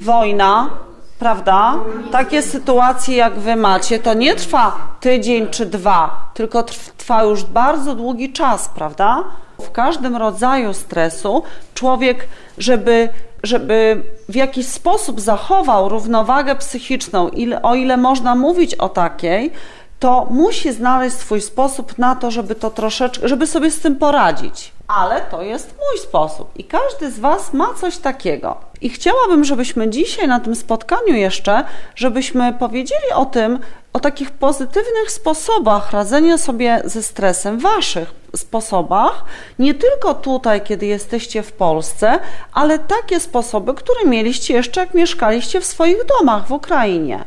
Wojna, 0.00 0.70
prawda? 1.18 1.74
Takie 2.12 2.42
sytuacje, 2.42 3.16
jak 3.16 3.34
wy 3.34 3.56
macie, 3.56 3.98
to 3.98 4.14
nie 4.14 4.34
trwa 4.34 4.76
tydzień 5.00 5.48
czy 5.48 5.66
dwa, 5.66 6.30
tylko 6.34 6.62
trwa 6.96 7.22
już 7.22 7.44
bardzo 7.44 7.94
długi 7.94 8.32
czas, 8.32 8.68
prawda? 8.68 9.24
W 9.60 9.70
każdym 9.70 10.16
rodzaju 10.16 10.74
stresu 10.74 11.42
człowiek, 11.74 12.28
żeby 12.58 13.08
żeby 13.42 14.02
w 14.28 14.34
jakiś 14.34 14.66
sposób 14.66 15.20
zachował 15.20 15.88
równowagę 15.88 16.56
psychiczną, 16.56 17.28
ile, 17.28 17.62
o 17.62 17.74
ile 17.74 17.96
można 17.96 18.34
mówić 18.34 18.74
o 18.74 18.88
takiej, 18.88 19.52
to 19.98 20.26
musi 20.30 20.72
znaleźć 20.72 21.16
swój 21.16 21.40
sposób 21.40 21.98
na 21.98 22.16
to, 22.16 22.30
żeby 22.30 22.54
to 22.54 22.70
troszeczkę, 22.70 23.28
żeby 23.28 23.46
sobie 23.46 23.70
z 23.70 23.80
tym 23.80 23.96
poradzić. 23.96 24.72
Ale 24.88 25.20
to 25.20 25.42
jest 25.42 25.74
mój 25.78 25.98
sposób 25.98 26.50
i 26.56 26.64
każdy 26.64 27.10
z 27.10 27.18
Was 27.18 27.52
ma 27.52 27.74
coś 27.74 27.98
takiego. 27.98 28.69
I 28.80 28.90
chciałabym, 28.90 29.44
żebyśmy 29.44 29.90
dzisiaj 29.90 30.28
na 30.28 30.40
tym 30.40 30.54
spotkaniu 30.54 31.14
jeszcze, 31.14 31.64
żebyśmy 31.94 32.52
powiedzieli 32.52 33.12
o 33.14 33.24
tym, 33.24 33.58
o 33.92 34.00
takich 34.00 34.30
pozytywnych 34.30 35.10
sposobach 35.10 35.92
radzenia 35.92 36.38
sobie 36.38 36.82
ze 36.84 37.02
stresem, 37.02 37.58
Waszych 37.58 38.14
sposobach, 38.36 39.24
nie 39.58 39.74
tylko 39.74 40.14
tutaj, 40.14 40.60
kiedy 40.60 40.86
jesteście 40.86 41.42
w 41.42 41.52
Polsce, 41.52 42.18
ale 42.52 42.78
takie 42.78 43.20
sposoby, 43.20 43.74
które 43.74 44.04
mieliście 44.04 44.54
jeszcze, 44.54 44.80
jak 44.80 44.94
mieszkaliście 44.94 45.60
w 45.60 45.64
swoich 45.66 45.98
domach 46.18 46.46
w 46.46 46.52
Ukrainie. 46.52 47.24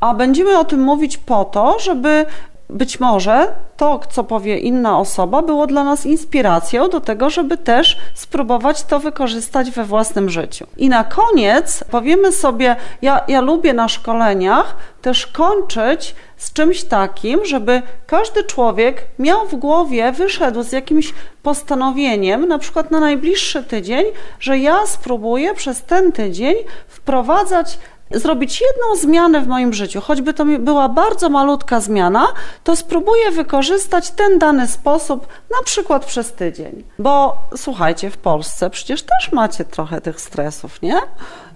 A 0.00 0.14
będziemy 0.14 0.58
o 0.58 0.64
tym 0.64 0.80
mówić 0.80 1.18
po 1.18 1.44
to, 1.44 1.78
żeby 1.78 2.26
być 2.70 3.00
może 3.00 3.54
to, 3.76 4.00
co 4.10 4.24
powie 4.24 4.58
inna 4.58 4.98
osoba, 4.98 5.42
było 5.42 5.66
dla 5.66 5.84
nas 5.84 6.06
inspiracją 6.06 6.88
do 6.88 7.00
tego, 7.00 7.30
żeby 7.30 7.56
też 7.56 7.98
spróbować 8.14 8.82
to 8.82 9.00
wykorzystać 9.00 9.70
we 9.70 9.84
własnym 9.84 10.30
życiu. 10.30 10.66
I 10.76 10.88
na 10.88 11.04
koniec 11.04 11.84
powiemy 11.90 12.32
sobie, 12.32 12.76
ja, 13.02 13.20
ja 13.28 13.40
lubię 13.40 13.72
na 13.72 13.88
szkoleniach 13.88 14.76
też 15.02 15.26
kończyć 15.26 16.14
z 16.36 16.52
czymś 16.52 16.84
takim, 16.84 17.44
żeby 17.44 17.82
każdy 18.06 18.44
człowiek 18.44 19.04
miał 19.18 19.48
w 19.48 19.54
głowie, 19.54 20.12
wyszedł 20.12 20.62
z 20.62 20.72
jakimś 20.72 21.14
postanowieniem, 21.42 22.48
na 22.48 22.58
przykład 22.58 22.90
na 22.90 23.00
najbliższy 23.00 23.62
tydzień, 23.62 24.04
że 24.40 24.58
ja 24.58 24.86
spróbuję 24.86 25.54
przez 25.54 25.82
ten 25.82 26.12
tydzień 26.12 26.54
wprowadzać 26.88 27.78
zrobić 28.14 28.60
jedną 28.60 28.96
zmianę 28.96 29.40
w 29.40 29.46
moim 29.46 29.72
życiu, 29.72 30.00
choćby 30.00 30.34
to 30.34 30.44
była 30.44 30.88
bardzo 30.88 31.28
malutka 31.28 31.80
zmiana, 31.80 32.26
to 32.64 32.76
spróbuję 32.76 33.30
wykorzystać 33.30 34.10
ten 34.10 34.38
dany 34.38 34.68
sposób 34.68 35.26
na 35.50 35.62
przykład 35.64 36.04
przez 36.04 36.32
tydzień. 36.32 36.84
Bo 36.98 37.36
słuchajcie, 37.56 38.10
w 38.10 38.16
Polsce 38.16 38.70
przecież 38.70 39.02
też 39.02 39.32
macie 39.32 39.64
trochę 39.64 40.00
tych 40.00 40.20
stresów, 40.20 40.82
nie? 40.82 41.00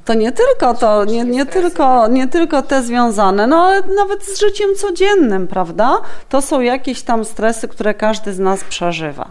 To 0.09 0.15
nie 0.15 0.33
tylko 0.33 0.75
to, 0.75 1.05
nie, 1.05 1.25
nie, 1.25 1.47
tylko, 1.47 2.09
nie 2.09 2.29
tylko 2.29 2.63
te 2.63 2.83
związane, 2.83 3.47
no 3.47 3.57
ale 3.57 3.83
nawet 3.97 4.25
z 4.25 4.41
życiem 4.41 4.75
codziennym, 4.77 5.47
prawda? 5.47 6.01
To 6.29 6.43
są 6.43 6.61
jakieś 6.61 7.03
tam 7.03 7.25
stresy, 7.25 7.69
które 7.69 7.95
każdy 7.95 8.33
z 8.33 8.39
nas 8.39 8.65
przeżywa. 8.65 9.31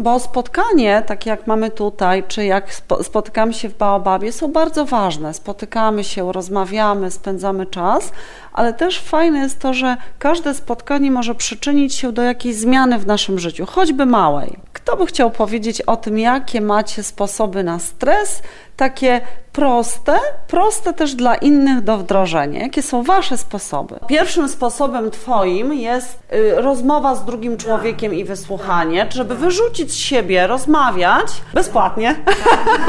Bo 0.00 0.20
spotkanie, 0.20 1.02
takie 1.06 1.30
jak 1.30 1.46
mamy 1.46 1.70
tutaj, 1.70 2.24
czy 2.28 2.44
jak 2.44 2.64
spotykamy 3.02 3.54
się 3.54 3.68
w 3.68 3.76
Baobabie, 3.76 4.32
są 4.32 4.52
bardzo 4.52 4.84
ważne. 4.84 5.34
Spotykamy 5.34 6.04
się, 6.04 6.32
rozmawiamy, 6.32 7.10
spędzamy 7.10 7.66
czas, 7.66 8.12
ale 8.52 8.72
też 8.72 9.00
fajne 9.00 9.38
jest 9.38 9.58
to, 9.58 9.74
że 9.74 9.96
każde 10.18 10.54
spotkanie 10.54 11.10
może 11.10 11.34
przyczynić 11.34 11.94
się 11.94 12.12
do 12.12 12.22
jakiejś 12.22 12.56
zmiany 12.56 12.98
w 12.98 13.06
naszym 13.06 13.38
życiu, 13.38 13.66
choćby 13.66 14.06
małej. 14.06 14.58
Kto 14.72 14.96
by 14.96 15.06
chciał 15.06 15.30
powiedzieć 15.30 15.82
o 15.82 15.96
tym, 15.96 16.18
jakie 16.18 16.60
macie 16.60 17.02
sposoby 17.02 17.64
na 17.64 17.78
stres, 17.78 18.42
takie 18.76 19.20
proste, 19.52 20.18
proste 20.48 20.92
też 20.92 21.14
dla 21.14 21.34
innych 21.34 21.80
do 21.80 21.98
wdrożenia. 21.98 22.60
Jakie 22.60 22.82
są 22.82 23.02
Wasze 23.02 23.38
sposoby? 23.38 23.98
Pierwszym 24.06 24.48
sposobem 24.48 25.10
Twoim 25.10 25.74
jest 25.74 26.18
y, 26.32 26.54
rozmowa 26.56 27.14
z 27.14 27.24
drugim 27.24 27.56
człowiekiem 27.56 28.14
i 28.14 28.24
wysłuchanie, 28.24 29.06
żeby 29.10 29.34
wyrzucić 29.34 29.92
z 29.92 29.96
siebie, 29.96 30.46
rozmawiać 30.46 31.26
bezpłatnie. 31.54 32.14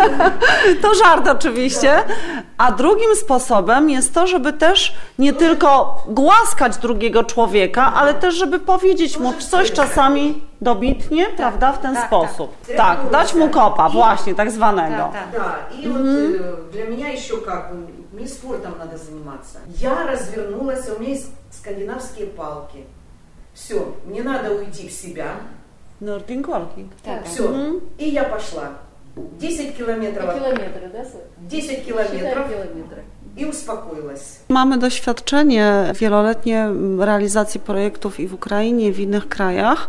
to 0.81 0.95
żart 0.95 1.27
oczywiście. 1.27 1.93
A 2.57 2.71
drugim 2.71 3.15
sposobem 3.15 3.89
jest 3.89 4.13
to, 4.13 4.27
żeby 4.27 4.53
też 4.53 4.95
nie 5.19 5.33
tylko 5.33 6.03
głaskać 6.07 6.77
drugiego 6.77 7.23
człowieka, 7.23 7.93
ale 7.95 8.13
też, 8.13 8.35
żeby 8.35 8.59
powiedzieć 8.59 9.19
mu 9.19 9.33
coś 9.33 9.71
czasami 9.71 10.41
dobitnie, 10.61 11.25
tak, 11.25 11.35
prawda, 11.35 11.71
w 11.71 11.79
ten 11.79 11.95
tak, 11.95 12.07
sposób. 12.07 12.55
Tak, 12.67 12.77
tak 12.77 13.09
dać 13.11 13.33
mu 13.33 13.49
kopa, 13.49 13.89
właśnie, 13.89 14.35
tak 14.35 14.51
zwanego. 14.51 15.09
Tak, 15.13 15.41
tak. 15.43 15.73
Mhm 15.83 16.50
для 16.72 16.84
меня 16.84 17.08
еще 17.08 17.40
как, 17.40 17.72
мне 18.12 18.26
спортом 18.26 18.78
надо 18.78 18.96
заниматься. 18.96 19.58
Я 19.78 20.06
развернулась, 20.06 20.88
у 20.88 21.00
меня 21.00 21.10
есть 21.10 21.30
скандинавские 21.50 22.28
палки. 22.28 22.84
Все, 23.54 23.94
мне 24.04 24.22
надо 24.22 24.52
уйти 24.52 24.88
в 24.88 24.92
себя. 24.92 25.36
Nordic 26.00 26.44
walking. 26.44 26.90
Так. 27.02 27.24
Все, 27.24 27.48
угу. 27.48 27.80
и 27.98 28.08
я 28.08 28.24
пошла. 28.24 28.78
10 29.16 29.76
километров. 29.76 30.36
И 30.36 30.38
километры, 30.38 30.90
да? 30.92 31.06
10 31.48 31.84
километров. 31.86 32.46
i 33.36 33.46
uspokoiłaś. 33.46 34.20
Mamy 34.48 34.78
doświadczenie 34.78 35.92
wieloletnie 36.00 36.68
realizacji 36.98 37.60
projektów 37.60 38.20
i 38.20 38.28
w 38.28 38.34
Ukrainie, 38.34 38.88
i 38.88 38.92
w 38.92 38.98
innych 39.00 39.28
krajach. 39.28 39.88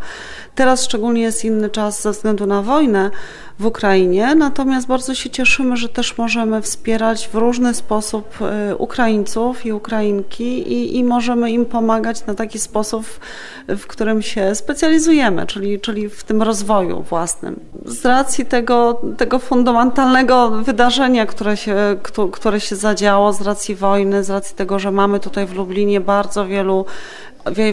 Teraz 0.55 0.83
szczególnie 0.83 1.21
jest 1.21 1.45
inny 1.45 1.69
czas 1.69 2.01
ze 2.01 2.11
względu 2.11 2.45
na 2.45 2.61
wojnę 2.61 3.11
w 3.58 3.66
Ukrainie, 3.66 4.34
natomiast 4.34 4.86
bardzo 4.86 5.14
się 5.14 5.30
cieszymy, 5.30 5.76
że 5.76 5.88
też 5.88 6.18
możemy 6.18 6.62
wspierać 6.62 7.28
w 7.28 7.34
różny 7.34 7.74
sposób 7.74 8.38
y, 8.70 8.76
Ukraińców 8.76 9.66
i 9.66 9.72
Ukrainki 9.72 10.72
i, 10.72 10.96
i 10.98 11.04
możemy 11.04 11.50
im 11.50 11.66
pomagać 11.66 12.26
na 12.26 12.34
taki 12.34 12.58
sposób, 12.58 13.06
w 13.68 13.86
którym 13.86 14.22
się 14.22 14.54
specjalizujemy, 14.54 15.46
czyli, 15.46 15.80
czyli 15.80 16.08
w 16.08 16.24
tym 16.24 16.42
rozwoju 16.42 17.02
własnym. 17.02 17.60
Z 17.84 18.04
racji 18.04 18.46
tego, 18.46 19.00
tego 19.16 19.38
fundamentalnego 19.38 20.50
wydarzenia, 20.50 21.26
które 21.26 21.56
się, 21.56 21.76
które 22.32 22.60
się 22.60 22.76
zadziało, 22.76 23.32
z 23.32 23.40
racji 23.40 23.74
wojny, 23.74 24.24
z 24.24 24.30
racji 24.30 24.56
tego, 24.56 24.78
że 24.78 24.90
mamy 24.90 25.20
tutaj 25.20 25.46
w 25.46 25.54
Lublinie 25.54 26.00
bardzo 26.00 26.46
wielu 26.46 26.84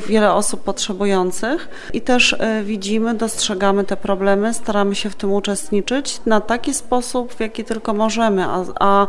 wiele 0.08 0.34
osób 0.34 0.64
potrzebujących 0.64 1.70
i 1.94 2.02
też 2.02 2.36
e, 2.40 2.64
widzimy, 2.64 3.14
dostrzegamy 3.14 3.84
te 3.84 3.98
problemy, 3.98 4.54
staramy 4.54 4.96
się 4.96 5.10
w 5.10 5.16
tym 5.16 5.34
uczestniczyć 5.34 6.22
na 6.26 6.42
taki 6.42 6.74
sposób, 6.74 7.34
w 7.34 7.40
jaki 7.40 7.64
tylko 7.64 7.94
możemy, 7.94 8.46
a, 8.46 8.64
a 8.80 9.08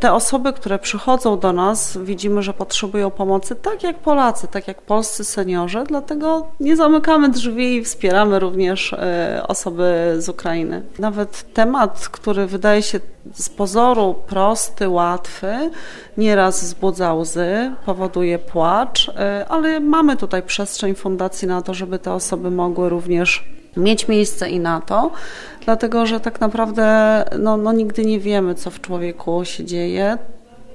te 0.00 0.12
osoby, 0.12 0.52
które 0.52 0.78
przychodzą 0.78 1.38
do 1.38 1.52
nas, 1.52 1.98
widzimy, 2.02 2.42
że 2.42 2.52
potrzebują 2.52 3.10
pomocy, 3.10 3.54
tak 3.54 3.82
jak 3.82 3.98
Polacy, 3.98 4.48
tak 4.48 4.68
jak 4.68 4.82
polscy 4.82 5.24
seniorzy, 5.24 5.84
dlatego 5.88 6.46
nie 6.60 6.76
zamykamy 6.76 7.28
drzwi 7.28 7.76
i 7.76 7.84
wspieramy 7.84 8.38
również 8.38 8.92
e, 8.92 9.42
osoby 9.48 10.14
z 10.18 10.28
Ukrainy. 10.28 10.82
Nawet 10.98 11.52
temat, 11.52 12.08
który 12.08 12.46
wydaje 12.46 12.82
się 12.82 13.00
z 13.34 13.48
pozoru 13.48 14.14
prosty, 14.26 14.88
łatwy, 14.88 15.70
nieraz 16.16 16.62
wzbudza 16.62 17.14
łzy, 17.14 17.72
powoduje 17.86 18.38
płacz, 18.38 19.08
e, 19.08 19.46
ale 19.48 19.80
mamy 19.80 20.16
tutaj 20.16 20.42
przestrzeń 20.42 20.94
fundacji 20.94 21.48
na 21.48 21.62
to, 21.62 21.74
żeby 21.74 21.98
te 21.98 22.12
osoby 22.12 22.50
mogły 22.50 22.88
również 22.88 23.44
mieć 23.76 24.08
miejsce 24.08 24.50
i 24.50 24.60
na 24.60 24.80
to, 24.80 25.10
dlatego 25.64 26.06
że 26.06 26.20
tak 26.20 26.40
naprawdę 26.40 27.24
no, 27.38 27.56
no 27.56 27.72
nigdy 27.72 28.04
nie 28.04 28.20
wiemy, 28.20 28.54
co 28.54 28.70
w 28.70 28.80
człowieku 28.80 29.44
się 29.44 29.64
dzieje 29.64 30.18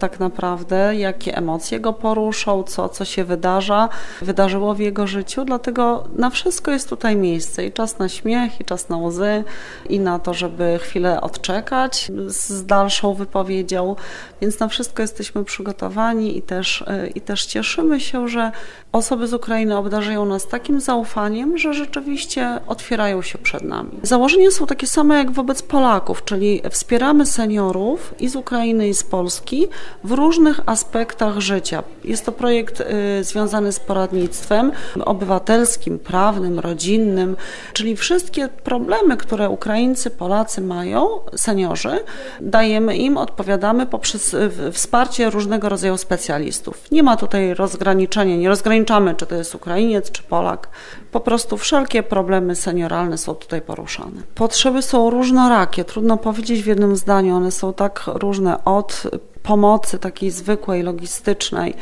tak 0.02 0.20
naprawdę, 0.20 0.96
jakie 0.96 1.38
emocje 1.38 1.80
go 1.80 1.94
poruszą, 1.94 2.64
co, 2.64 2.90
co 2.90 3.06
się 3.06 3.24
wydarza, 3.24 3.90
wydarzyło 4.22 4.74
w 4.74 4.80
jego 4.80 5.08
życiu, 5.08 5.46
dlatego 5.46 6.04
na 6.16 6.30
wszystko 6.30 6.72
jest 6.72 6.90
tutaj 6.90 7.16
miejsce. 7.16 7.66
I 7.66 7.72
czas 7.72 8.00
na 8.00 8.10
śmiech, 8.10 8.62
i 8.62 8.66
czas 8.66 8.90
na 8.90 8.98
łzy, 8.98 9.44
i 9.90 10.00
na 10.00 10.20
to, 10.20 10.34
żeby 10.34 10.80
chwilę 10.82 11.22
odczekać 11.22 12.12
z 12.28 12.66
dalszą 12.66 13.14
wypowiedzią, 13.14 13.96
więc 14.42 14.60
na 14.60 14.68
wszystko 14.68 15.02
jesteśmy 15.02 15.44
przygotowani 15.44 16.38
i 16.38 16.42
też, 16.42 16.84
i 17.16 17.22
też 17.22 17.46
cieszymy 17.46 18.00
się, 18.00 18.28
że 18.28 18.52
osoby 18.92 19.28
z 19.28 19.34
Ukrainy 19.34 19.78
obdarzają 19.78 20.26
nas 20.26 20.48
takim 20.48 20.82
zaufaniem, 20.82 21.58
że 21.58 21.74
rzeczywiście 21.74 22.60
otwierają 22.68 23.22
się 23.22 23.38
przed 23.38 23.64
nami. 23.64 23.92
Założenia 24.04 24.52
są 24.52 24.68
takie 24.68 24.88
same 24.88 25.18
jak 25.18 25.32
wobec 25.32 25.62
Polaków, 25.62 26.26
czyli 26.26 26.62
wspieramy 26.70 27.26
seniorów 27.26 28.14
i 28.20 28.30
z 28.30 28.36
Ukrainy, 28.36 28.88
i 28.88 28.94
z 28.94 29.04
Polski 29.04 29.68
w 30.04 30.12
różnych 30.12 30.60
aspektach 30.66 31.40
życia. 31.40 31.84
Jest 32.04 32.26
to 32.26 32.32
projekt 32.32 32.82
y, 32.82 33.24
związany 33.24 33.72
z 33.72 33.80
poradnictwem 33.80 34.72
obywatelskim, 35.06 36.00
prawnym, 36.00 36.60
rodzinnym, 36.60 37.36
czyli 37.74 37.96
wszystkie 37.96 38.48
problemy, 38.48 39.18
które 39.18 39.50
Ukraińcy, 39.50 40.10
Polacy 40.10 40.62
mają, 40.62 41.08
seniorzy, 41.36 42.00
dajemy 42.42 42.98
im, 42.98 43.18
odpowiadamy 43.18 43.86
poprzez 43.86 44.34
y, 44.34 44.50
wsparcie 44.72 45.30
różnego 45.30 45.70
rodzaju 45.70 45.98
specjalistów. 45.98 46.92
Nie 46.92 47.04
ma 47.04 47.18
tutaj 47.18 47.54
rozgraniczenia, 47.54 48.38
nie 48.38 48.50
rozgraniczamy, 48.50 49.16
czy 49.16 49.26
to 49.26 49.36
jest 49.36 49.56
Ukrainiec, 49.56 50.12
czy 50.12 50.24
Polak. 50.24 50.70
Po 51.12 51.20
prostu 51.20 51.58
wszelkie 51.58 52.04
problemy 52.04 52.56
senioralne 52.56 53.18
są 53.18 53.36
tutaj 53.36 53.62
poruszane. 53.62 54.22
Potrzeby 54.36 54.82
są 54.82 55.10
różnorakie, 55.10 55.84
trudno 55.84 56.18
powiedzieć 56.18 56.64
w 56.64 56.66
jednym 56.66 56.96
zdaniu, 56.96 57.36
one 57.36 57.52
są 57.52 57.74
tak 57.74 58.04
różne 58.08 58.64
od 58.66 59.04
pomocy 59.44 60.00
takiej 60.00 60.32
zwykłej, 60.32 60.84
logistycznej, 60.84 61.76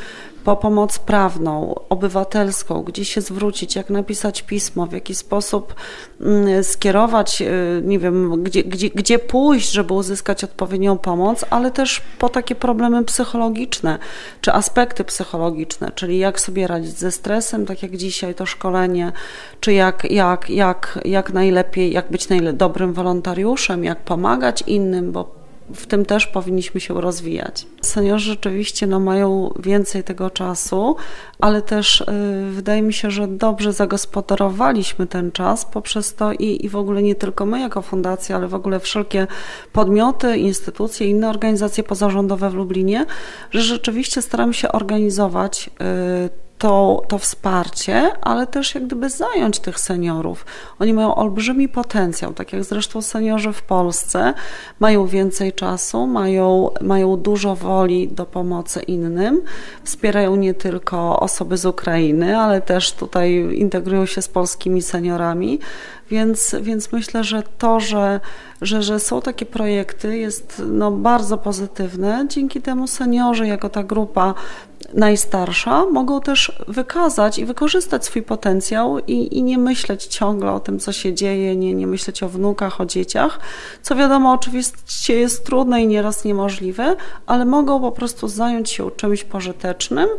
po 0.43 0.55
pomoc 0.55 0.99
prawną, 0.99 1.75
obywatelską, 1.89 2.83
gdzie 2.83 3.05
się 3.05 3.21
zwrócić, 3.21 3.75
jak 3.75 3.89
napisać 3.89 4.41
pismo, 4.41 4.87
w 4.87 4.91
jaki 4.91 5.15
sposób 5.15 5.75
mm, 6.21 6.63
skierować, 6.63 7.41
y, 7.41 7.81
nie 7.85 7.99
wiem, 7.99 8.43
gdzie, 8.43 8.63
gdzie, 8.63 8.89
gdzie 8.89 9.19
pójść, 9.19 9.71
żeby 9.71 9.93
uzyskać 9.93 10.43
odpowiednią 10.43 10.97
pomoc, 10.97 11.45
ale 11.49 11.71
też 11.71 12.01
po 12.19 12.29
takie 12.29 12.55
problemy 12.55 13.03
psychologiczne, 13.05 13.99
czy 14.41 14.53
aspekty 14.53 15.03
psychologiczne, 15.03 15.91
czyli 15.95 16.17
jak 16.17 16.39
sobie 16.39 16.67
radzić 16.67 16.97
ze 16.97 17.11
stresem, 17.11 17.65
tak 17.65 17.83
jak 17.83 17.97
dzisiaj 17.97 18.35
to 18.35 18.45
szkolenie, 18.45 19.11
czy 19.59 19.73
jak, 19.73 20.11
jak, 20.11 20.49
jak, 20.49 20.99
jak 21.05 21.33
najlepiej, 21.33 21.91
jak 21.91 22.11
być 22.11 22.27
najle- 22.27 22.53
dobrym 22.53 22.93
wolontariuszem, 22.93 23.83
jak 23.83 23.99
pomagać 23.99 24.63
innym, 24.67 25.11
bo 25.11 25.39
w 25.73 25.87
tym 25.87 26.05
też 26.05 26.27
powinniśmy 26.27 26.81
się 26.81 27.01
rozwijać. 27.01 27.67
Seniorzy 27.81 28.29
rzeczywiście 28.29 28.87
no, 28.87 28.99
mają 28.99 29.53
więcej 29.59 30.03
tego 30.03 30.29
czasu, 30.29 30.95
ale 31.39 31.61
też 31.61 32.01
y, 32.01 32.05
wydaje 32.51 32.81
mi 32.81 32.93
się, 32.93 33.11
że 33.11 33.27
dobrze 33.27 33.73
zagospodarowaliśmy 33.73 35.07
ten 35.07 35.31
czas 35.31 35.65
poprzez 35.65 36.15
to 36.15 36.33
i, 36.33 36.65
i 36.65 36.69
w 36.69 36.75
ogóle 36.75 37.01
nie 37.01 37.15
tylko 37.15 37.45
my 37.45 37.59
jako 37.59 37.81
fundacja, 37.81 38.35
ale 38.35 38.47
w 38.47 38.55
ogóle 38.55 38.79
wszelkie 38.79 39.27
podmioty, 39.73 40.37
instytucje, 40.37 41.07
inne 41.07 41.29
organizacje 41.29 41.83
pozarządowe 41.83 42.49
w 42.49 42.53
Lublinie, 42.53 43.05
że 43.51 43.61
rzeczywiście 43.61 44.21
staramy 44.21 44.53
się 44.53 44.71
organizować 44.71 45.69
y, 46.25 46.48
to, 46.59 47.03
to 47.07 47.17
wsparcie, 47.17 48.11
ale 48.21 48.47
też 48.47 48.75
jak 48.75 48.85
gdyby 48.85 49.09
zająć 49.09 49.59
tych 49.59 49.79
seniorów. 49.79 50.45
Oni 50.79 50.93
mają 50.93 51.15
olbrzymi 51.15 51.69
potencjał, 51.69 52.33
tak 52.33 52.53
jak 52.53 52.63
zresztą 52.63 53.01
seniorzy 53.01 53.53
w 53.53 53.61
Polsce 53.61 54.33
mają 54.79 55.07
więcej 55.07 55.53
czasu, 55.53 56.07
mają, 56.07 56.69
mają 56.81 57.17
dużo 57.17 57.55
woli 57.55 58.07
do 58.07 58.25
pomocy 58.25 58.81
innym, 58.81 59.41
wspierają 59.83 60.35
nie 60.35 60.53
tylko 60.53 61.19
osoby 61.19 61.57
z 61.57 61.65
Ukrainy, 61.65 62.37
ale 62.37 62.61
też 62.61 62.93
tutaj 62.93 63.33
integrują 63.53 64.05
się 64.05 64.21
z 64.21 64.27
polskimi 64.27 64.81
seniorami. 64.81 65.59
Więc, 66.11 66.55
więc 66.61 66.91
myślę, 66.91 67.23
że 67.23 67.43
to, 67.57 67.79
że, 67.79 68.19
że, 68.61 68.83
że 68.83 68.99
są 68.99 69.21
takie 69.21 69.45
projekty 69.45 70.17
jest 70.17 70.61
no, 70.67 70.91
bardzo 70.91 71.37
pozytywne. 71.37 72.25
Dzięki 72.29 72.61
temu 72.61 72.87
seniorzy 72.87 73.47
jako 73.47 73.69
ta 73.69 73.83
grupa 73.83 74.33
najstarsza 74.93 75.85
mogą 75.85 76.21
też 76.21 76.51
wykazać 76.67 77.39
i 77.39 77.45
wykorzystać 77.45 78.05
swój 78.05 78.21
potencjał 78.21 78.99
i, 78.99 79.37
i 79.37 79.43
nie 79.43 79.57
myśleć 79.57 80.05
ciągle 80.05 80.51
o 80.51 80.59
tym, 80.59 80.79
co 80.79 80.91
się 80.91 81.13
dzieje, 81.13 81.55
nie, 81.55 81.73
nie 81.73 81.87
myśleć 81.87 82.23
o 82.23 82.29
wnukach, 82.29 82.81
o 82.81 82.85
dzieciach, 82.85 83.39
co 83.81 83.95
wiadomo 83.95 84.33
oczywiście 84.33 85.15
jest 85.15 85.45
trudne 85.45 85.83
i 85.83 85.87
nieraz 85.87 86.25
niemożliwe, 86.25 86.95
ale 87.25 87.45
mogą 87.45 87.81
po 87.81 87.91
prostu 87.91 88.27
zająć 88.27 88.71
się 88.71 88.91
czymś 88.91 89.23
pożytecznym, 89.23 90.09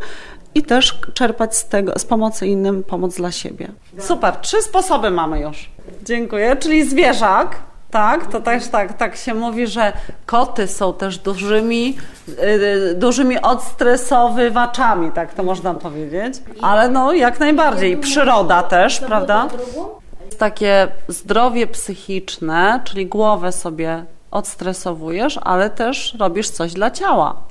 i 0.55 0.63
też 0.63 0.99
czerpać 1.13 1.57
z 1.57 1.65
tego, 1.65 1.99
z 1.99 2.05
pomocy 2.05 2.47
innym, 2.47 2.83
pomoc 2.83 3.15
dla 3.15 3.31
siebie. 3.31 3.67
Super, 3.99 4.35
trzy 4.35 4.61
sposoby 4.61 5.11
mamy 5.11 5.39
już. 5.39 5.69
Dziękuję, 6.03 6.55
czyli 6.55 6.89
zwierzak, 6.89 7.55
tak, 7.91 8.27
to 8.27 8.39
też 8.39 8.67
tak, 8.67 8.97
tak 8.97 9.15
się 9.15 9.33
mówi, 9.33 9.67
że 9.67 9.93
koty 10.25 10.67
są 10.67 10.93
też 10.93 11.17
dużymi, 11.17 11.97
yy, 12.27 12.95
dużymi 12.95 13.41
odstresowywaczami, 13.41 15.11
tak 15.11 15.33
to 15.33 15.43
można 15.43 15.73
powiedzieć. 15.73 16.33
Ale 16.61 16.89
no 16.89 17.13
jak 17.13 17.39
najbardziej. 17.39 17.97
Przyroda 17.97 18.63
też, 18.63 18.99
prawda? 18.99 19.47
Takie 20.37 20.87
zdrowie 21.07 21.67
psychiczne, 21.67 22.81
czyli 22.83 23.07
głowę 23.07 23.51
sobie 23.51 24.05
odstresowujesz, 24.31 25.39
ale 25.43 25.69
też 25.69 26.15
robisz 26.19 26.49
coś 26.49 26.73
dla 26.73 26.91
ciała. 26.91 27.50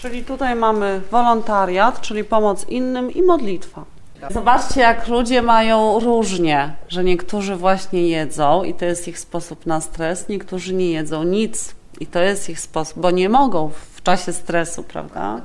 Czyli 0.00 0.24
tutaj 0.24 0.56
mamy 0.56 1.00
wolontariat, 1.10 2.00
czyli 2.00 2.24
pomoc 2.24 2.68
innym 2.68 3.10
i 3.10 3.22
modlitwa. 3.22 3.84
Zobaczcie, 4.30 4.80
jak 4.80 5.08
ludzie 5.08 5.42
mają 5.42 6.00
różnie, 6.00 6.74
że 6.88 7.04
niektórzy 7.04 7.56
właśnie 7.56 8.08
jedzą 8.08 8.64
i 8.64 8.74
to 8.74 8.84
jest 8.84 9.08
ich 9.08 9.18
sposób 9.18 9.66
na 9.66 9.80
stres, 9.80 10.28
niektórzy 10.28 10.74
nie 10.74 10.90
jedzą 10.90 11.22
nic 11.22 11.74
i 12.00 12.06
to 12.06 12.18
jest 12.20 12.50
ich 12.50 12.60
sposób, 12.60 12.98
bo 12.98 13.10
nie 13.10 13.28
mogą 13.28 13.70
w 13.94 14.02
czasie 14.02 14.32
stresu, 14.32 14.82
prawda? 14.82 15.40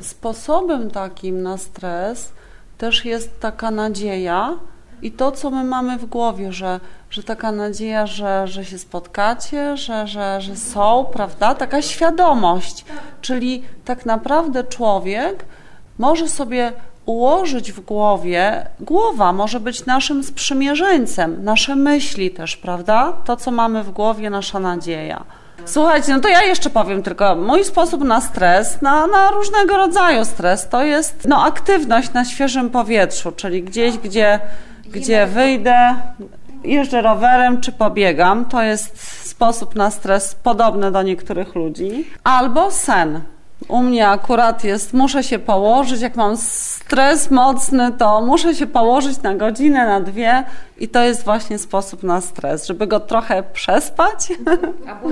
Sposobem 0.00 0.90
takim 0.90 1.42
na 1.42 1.58
stres 1.58 2.32
też 2.78 3.04
jest 3.04 3.40
taka 3.40 3.70
nadzieja 3.70 4.58
i 5.02 5.12
to, 5.12 5.32
co 5.32 5.50
my 5.50 5.64
mamy 5.64 5.98
w 5.98 6.06
głowie, 6.06 6.52
że, 6.52 6.80
że 7.10 7.22
taka 7.22 7.52
nadzieja, 7.52 8.06
że, 8.06 8.48
że 8.48 8.64
się 8.64 8.78
spotkacie, 8.78 9.76
że, 9.76 10.06
że, 10.06 10.40
że 10.40 10.56
są, 10.56 11.06
prawda? 11.12 11.54
Taka 11.54 11.82
świadomość, 11.82 12.84
czyli 13.20 13.62
tak 13.84 14.06
naprawdę 14.06 14.64
człowiek 14.64 15.44
może 15.98 16.28
sobie 16.28 16.72
ułożyć 17.06 17.72
w 17.72 17.80
głowie, 17.80 18.66
głowa 18.80 19.32
może 19.32 19.60
być 19.60 19.86
naszym 19.86 20.24
sprzymierzeńcem, 20.24 21.44
nasze 21.44 21.76
myśli 21.76 22.30
też, 22.30 22.56
prawda? 22.56 23.12
To, 23.24 23.36
co 23.36 23.50
mamy 23.50 23.82
w 23.82 23.90
głowie, 23.90 24.30
nasza 24.30 24.60
nadzieja. 24.60 25.24
Słuchajcie, 25.64 26.12
no 26.12 26.20
to 26.20 26.28
ja 26.28 26.42
jeszcze 26.42 26.70
powiem 26.70 27.02
tylko, 27.02 27.36
mój 27.36 27.64
sposób 27.64 28.04
na 28.04 28.20
stres, 28.20 28.82
na, 28.82 29.06
na 29.06 29.30
różnego 29.30 29.76
rodzaju 29.76 30.24
stres, 30.24 30.68
to 30.68 30.84
jest 30.84 31.28
no, 31.28 31.44
aktywność 31.44 32.12
na 32.12 32.24
świeżym 32.24 32.70
powietrzu, 32.70 33.32
czyli 33.32 33.62
gdzieś, 33.62 33.98
gdzie, 33.98 34.40
gdzie 34.88 35.26
wyjdę, 35.26 35.96
jeżdżę 36.64 37.02
rowerem 37.02 37.60
czy 37.60 37.72
pobiegam, 37.72 38.44
to 38.44 38.62
jest 38.62 39.00
sposób 39.28 39.74
na 39.74 39.90
stres 39.90 40.34
podobny 40.34 40.90
do 40.90 41.02
niektórych 41.02 41.54
ludzi, 41.54 42.04
albo 42.24 42.70
sen. 42.70 43.20
U 43.68 43.82
mnie 43.82 44.08
akurat 44.08 44.64
jest, 44.64 44.92
muszę 44.92 45.22
się 45.22 45.38
położyć, 45.38 46.00
jak 46.00 46.16
mam 46.16 46.36
stres 46.36 47.30
mocny, 47.30 47.92
to 47.92 48.20
muszę 48.20 48.54
się 48.54 48.66
położyć 48.66 49.22
na 49.22 49.34
godzinę, 49.34 49.86
na 49.86 50.00
dwie 50.00 50.44
i 50.78 50.88
to 50.88 51.02
jest 51.02 51.24
właśnie 51.24 51.58
sposób 51.58 52.02
na 52.02 52.20
stres, 52.20 52.66
żeby 52.66 52.86
go 52.86 53.00
trochę 53.00 53.42
przespać. 53.42 54.32
Albo. 54.86 55.08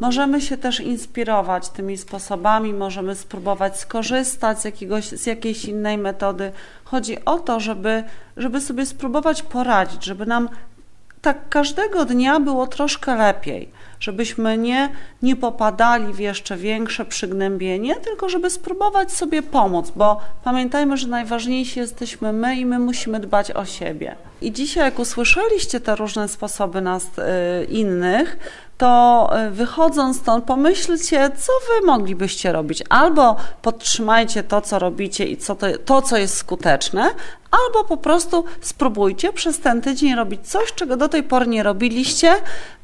Możemy 0.00 0.40
się 0.40 0.56
też 0.56 0.80
inspirować 0.80 1.68
tymi 1.68 1.98
sposobami, 1.98 2.72
możemy 2.72 3.14
spróbować 3.14 3.80
skorzystać 3.80 4.60
z, 4.60 4.64
jakiegoś, 4.64 5.08
z 5.08 5.26
jakiejś 5.26 5.64
innej 5.64 5.98
metody. 5.98 6.52
Chodzi 6.84 7.24
o 7.24 7.38
to, 7.38 7.60
żeby, 7.60 8.04
żeby 8.36 8.60
sobie 8.60 8.86
spróbować 8.86 9.42
poradzić, 9.42 10.04
żeby 10.04 10.26
nam 10.26 10.48
tak 11.22 11.48
każdego 11.48 12.04
dnia 12.04 12.40
było 12.40 12.66
troszkę 12.66 13.16
lepiej 13.16 13.68
żebyśmy 14.00 14.58
nie, 14.58 14.88
nie 15.22 15.36
popadali 15.36 16.12
w 16.12 16.18
jeszcze 16.18 16.56
większe 16.56 17.04
przygnębienie, 17.04 17.96
tylko 17.96 18.28
żeby 18.28 18.50
spróbować 18.50 19.12
sobie 19.12 19.42
pomóc, 19.42 19.92
bo 19.96 20.20
pamiętajmy, 20.44 20.96
że 20.96 21.08
najważniejsi 21.08 21.80
jesteśmy 21.80 22.32
my 22.32 22.56
i 22.56 22.66
my 22.66 22.78
musimy 22.78 23.20
dbać 23.20 23.50
o 23.50 23.64
siebie. 23.64 24.16
I 24.40 24.52
dzisiaj, 24.52 24.84
jak 24.84 24.98
usłyszeliście 24.98 25.80
te 25.80 25.96
różne 25.96 26.28
sposoby 26.28 26.80
nas 26.80 27.04
y, 27.04 27.64
innych, 27.64 28.38
to 28.80 29.30
y, 29.46 29.50
wychodząc 29.50 30.16
stąd, 30.16 30.44
pomyślcie, 30.44 31.30
co 31.36 31.52
wy 31.52 31.86
moglibyście 31.86 32.52
robić. 32.52 32.82
Albo 32.88 33.36
podtrzymajcie 33.62 34.42
to, 34.42 34.60
co 34.60 34.78
robicie 34.78 35.24
i 35.24 35.36
co 35.36 35.54
to, 35.54 35.66
to, 35.84 36.02
co 36.02 36.16
jest 36.16 36.36
skuteczne, 36.36 37.10
albo 37.50 37.88
po 37.88 37.96
prostu 37.96 38.44
spróbujcie 38.60 39.32
przez 39.32 39.60
ten 39.60 39.80
tydzień 39.80 40.14
robić 40.14 40.48
coś, 40.48 40.72
czego 40.72 40.96
do 40.96 41.08
tej 41.08 41.22
pory 41.22 41.46
nie 41.46 41.62
robiliście. 41.62 42.34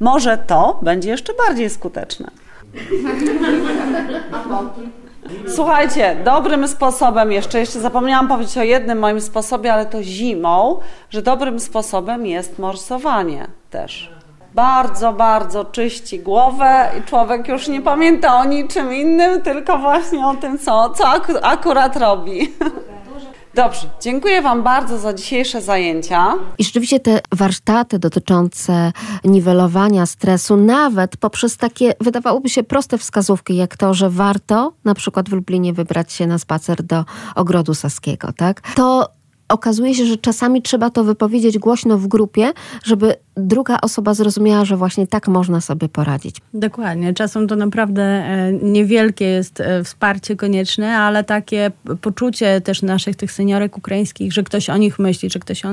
Może 0.01 0.39
to 0.39 0.79
będzie 0.83 1.11
jeszcze 1.11 1.33
bardziej 1.47 1.71
skuteczne. 1.71 2.31
Słuchajcie, 5.55 6.17
dobrym 6.25 6.69
sposobem, 6.69 7.33
jeszcze, 7.33 7.61
jeszcze 7.61 7.81
zapomniałam 7.81 8.29
powiedzieć 8.29 8.59
o 8.59 8.63
jednym 8.63 8.99
moim 8.99 9.21
sposobie, 9.21 9.73
ale 9.73 9.87
to 9.87 10.03
zimą, 10.03 10.81
że 11.11 11.23
dobrym 11.23 11.61
sposobem 11.61 12.27
jest 12.27 12.59
morsowanie 12.59 13.47
też. 13.71 14.16
Bardzo, 14.57 15.13
bardzo 15.13 15.65
czyści 15.65 16.19
głowę 16.19 16.91
i 16.99 17.03
człowiek 17.03 17.49
już 17.49 17.69
nie 17.69 17.81
pamięta 17.81 18.37
o 18.37 18.45
niczym 18.45 18.95
innym, 18.95 19.43
tylko 19.43 19.79
właśnie 19.79 20.27
o 20.27 20.35
tym, 20.35 20.59
co, 20.59 20.91
co 20.91 21.05
akurat 21.43 21.97
robi. 21.97 22.53
Dobrze, 23.55 23.89
dziękuję 24.01 24.43
Wam 24.43 24.63
bardzo 24.63 24.99
za 24.99 25.15
dzisiejsze 25.15 25.63
zajęcia. 25.63 26.35
I 26.59 26.65
rzeczywiście 26.65 27.01
te 27.01 27.21
warsztaty 27.33 27.99
dotyczące 27.99 28.93
niwelowania 29.25 30.07
stresu, 30.07 30.57
nawet 30.57 31.17
poprzez 31.17 31.57
takie, 31.57 31.95
wydawałoby 32.01 32.49
się, 32.49 32.63
proste 32.63 32.99
wskazówki, 32.99 33.57
jak 33.57 33.77
to, 33.77 33.95
że 33.95 34.11
warto 34.11 34.73
na 34.85 34.95
przykład 34.95 35.29
w 35.29 35.33
Lublinie 35.33 35.73
wybrać 35.73 36.13
się 36.13 36.27
na 36.27 36.39
spacer 36.39 36.83
do 36.83 37.05
ogrodu 37.35 37.75
saskiego, 37.75 38.33
tak? 38.37 38.61
To 38.75 39.09
okazuje 39.49 39.95
się, 39.95 40.07
że 40.07 40.17
czasami 40.17 40.63
trzeba 40.63 40.91
to 40.91 41.05
wypowiedzieć 41.05 41.59
głośno 41.59 41.99
w 41.99 42.07
grupie, 42.07 42.53
żeby 42.85 43.26
druga 43.37 43.79
osoba 43.83 44.15
zrozumiała, 44.15 44.65
że 44.65 44.77
właśnie 44.77 45.07
tak 45.07 45.29
można 45.29 45.61
sobie 45.61 45.89
poradzić. 45.89 46.37
Dokładnie. 46.55 47.15
Czasem 47.15 47.49
to 47.49 47.57
naprawdę 47.57 48.03
e, 48.03 48.53
niewielkie 48.53 49.25
jest 49.25 49.61
e, 49.61 49.85
wsparcie 49.85 50.37
konieczne, 50.37 50.99
ale 50.99 51.25
takie 51.25 51.71
poczucie 52.01 52.61
też 52.61 52.83
naszych 52.83 53.17
tych 53.17 53.33
seniorek 53.33 53.79
ukraińskich, 53.79 54.33
że 54.33 54.43
ktoś 54.43 54.71
o 54.71 54.77
nich 54.77 54.99
myśli, 54.99 55.31
że 55.31 55.39
ktoś 55.39 55.65
o, 55.65 55.69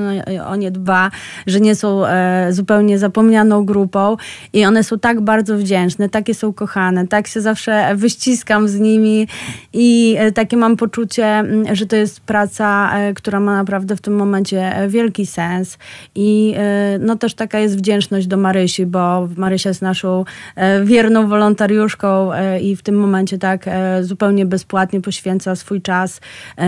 o 0.48 0.56
nie 0.56 0.72
dba, 0.72 1.12
że 1.48 1.60
nie 1.60 1.76
są 1.76 2.06
e, 2.06 2.48
zupełnie 2.54 3.00
zapomnianą 3.00 3.66
grupą 3.66 4.18
i 4.54 4.66
one 4.66 4.84
są 4.84 5.00
tak 5.00 5.22
bardzo 5.22 5.58
wdzięczne, 5.58 6.10
takie 6.10 6.34
są 6.34 6.54
kochane, 6.54 7.08
tak 7.08 7.28
się 7.28 7.42
zawsze 7.42 7.96
wyściskam 7.96 8.68
z 8.68 8.80
nimi 8.80 9.28
i 9.74 10.18
takie 10.36 10.58
mam 10.58 10.78
poczucie, 10.78 11.44
że 11.72 11.86
to 11.86 11.96
jest 11.96 12.20
praca, 12.20 12.92
która 13.16 13.40
ma 13.40 13.56
naprawdę 13.56 13.96
w 13.96 14.02
tym 14.02 14.16
momencie 14.16 14.74
wielki 14.88 15.26
sens 15.26 15.78
i 16.16 16.56
no 17.00 17.16
też 17.16 17.34
tak 17.34 17.53
jaka 17.54 17.64
jest 17.64 17.78
wdzięczność 17.78 18.28
do 18.28 18.38
Marysi, 18.38 18.86
bo 18.86 19.28
Marysia 19.38 19.70
jest 19.70 19.82
naszą 19.82 20.26
e, 20.56 20.84
wierną 20.84 21.28
wolontariuszką 21.28 22.34
e, 22.34 22.62
i 22.62 22.76
w 22.76 22.82
tym 22.82 22.96
momencie 22.96 23.38
tak 23.38 23.68
e, 23.68 24.04
zupełnie 24.04 24.46
bezpłatnie 24.46 25.02
poświęca 25.02 25.56
swój 25.56 25.82
czas 25.82 26.22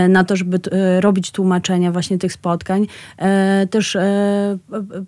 na 0.10 0.24
to, 0.24 0.36
żeby 0.36 0.60
robić 1.00 1.32
tłumaczenia 1.32 1.92
właśnie 1.92 2.18
tych 2.18 2.34
spotkań. 2.34 2.88
Też 3.70 3.98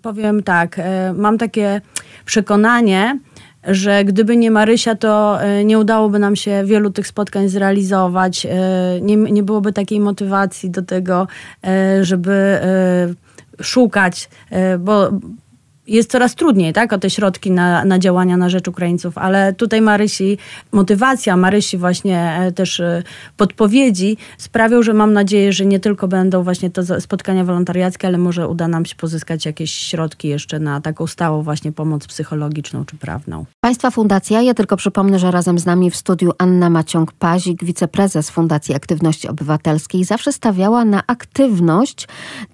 powiem 0.02 0.42
tak, 0.42 0.80
mam 1.14 1.38
takie 1.38 1.80
przekonanie, 2.24 3.18
że 3.64 4.04
gdyby 4.04 4.36
nie 4.36 4.50
Marysia, 4.50 4.94
to 4.94 5.38
nie 5.64 5.78
udałoby 5.78 6.18
nam 6.18 6.36
się 6.36 6.62
wielu 6.64 6.90
tych 6.90 7.06
spotkań 7.06 7.48
zrealizować. 7.48 8.46
Nie, 9.00 9.16
nie 9.16 9.42
byłoby 9.42 9.72
takiej 9.72 10.00
motywacji 10.00 10.70
do 10.70 10.82
tego, 10.82 11.26
żeby 12.02 12.58
szukać, 13.60 14.28
bo 14.78 15.10
jest 15.88 16.10
coraz 16.10 16.34
trudniej, 16.34 16.72
tak, 16.72 16.92
o 16.92 16.98
te 16.98 17.10
środki 17.10 17.50
na, 17.50 17.84
na 17.84 17.98
działania 17.98 18.36
na 18.36 18.48
rzecz 18.48 18.68
Ukraińców, 18.68 19.18
ale 19.18 19.52
tutaj 19.52 19.80
Marysi, 19.80 20.38
motywacja 20.72 21.36
Marysi 21.36 21.78
właśnie 21.78 22.38
e, 22.40 22.52
też 22.52 22.80
e, 22.80 23.02
podpowiedzi 23.36 24.16
sprawią, 24.38 24.82
że 24.82 24.94
mam 24.94 25.12
nadzieję, 25.12 25.52
że 25.52 25.66
nie 25.66 25.80
tylko 25.80 26.08
będą 26.08 26.42
właśnie 26.42 26.70
to 26.70 27.00
spotkania 27.00 27.44
wolontariackie, 27.44 28.08
ale 28.08 28.18
może 28.18 28.48
uda 28.48 28.68
nam 28.68 28.86
się 28.86 28.94
pozyskać 28.94 29.46
jakieś 29.46 29.72
środki 29.72 30.28
jeszcze 30.28 30.58
na 30.58 30.80
taką 30.80 31.06
stałą 31.06 31.42
właśnie 31.42 31.72
pomoc 31.72 32.06
psychologiczną 32.06 32.84
czy 32.84 32.96
prawną. 32.96 33.44
Państwa 33.60 33.90
Fundacja, 33.90 34.42
ja 34.42 34.54
tylko 34.54 34.76
przypomnę, 34.76 35.18
że 35.18 35.30
razem 35.30 35.58
z 35.58 35.66
nami 35.66 35.90
w 35.90 35.96
studiu 35.96 36.32
Anna 36.38 36.70
Maciąg-Pazik, 36.70 37.64
wiceprezes 37.64 38.30
Fundacji 38.30 38.74
Aktywności 38.74 39.28
Obywatelskiej, 39.28 40.04
zawsze 40.04 40.32
stawiała 40.32 40.84
na 40.84 41.02
aktywność, 41.06 42.08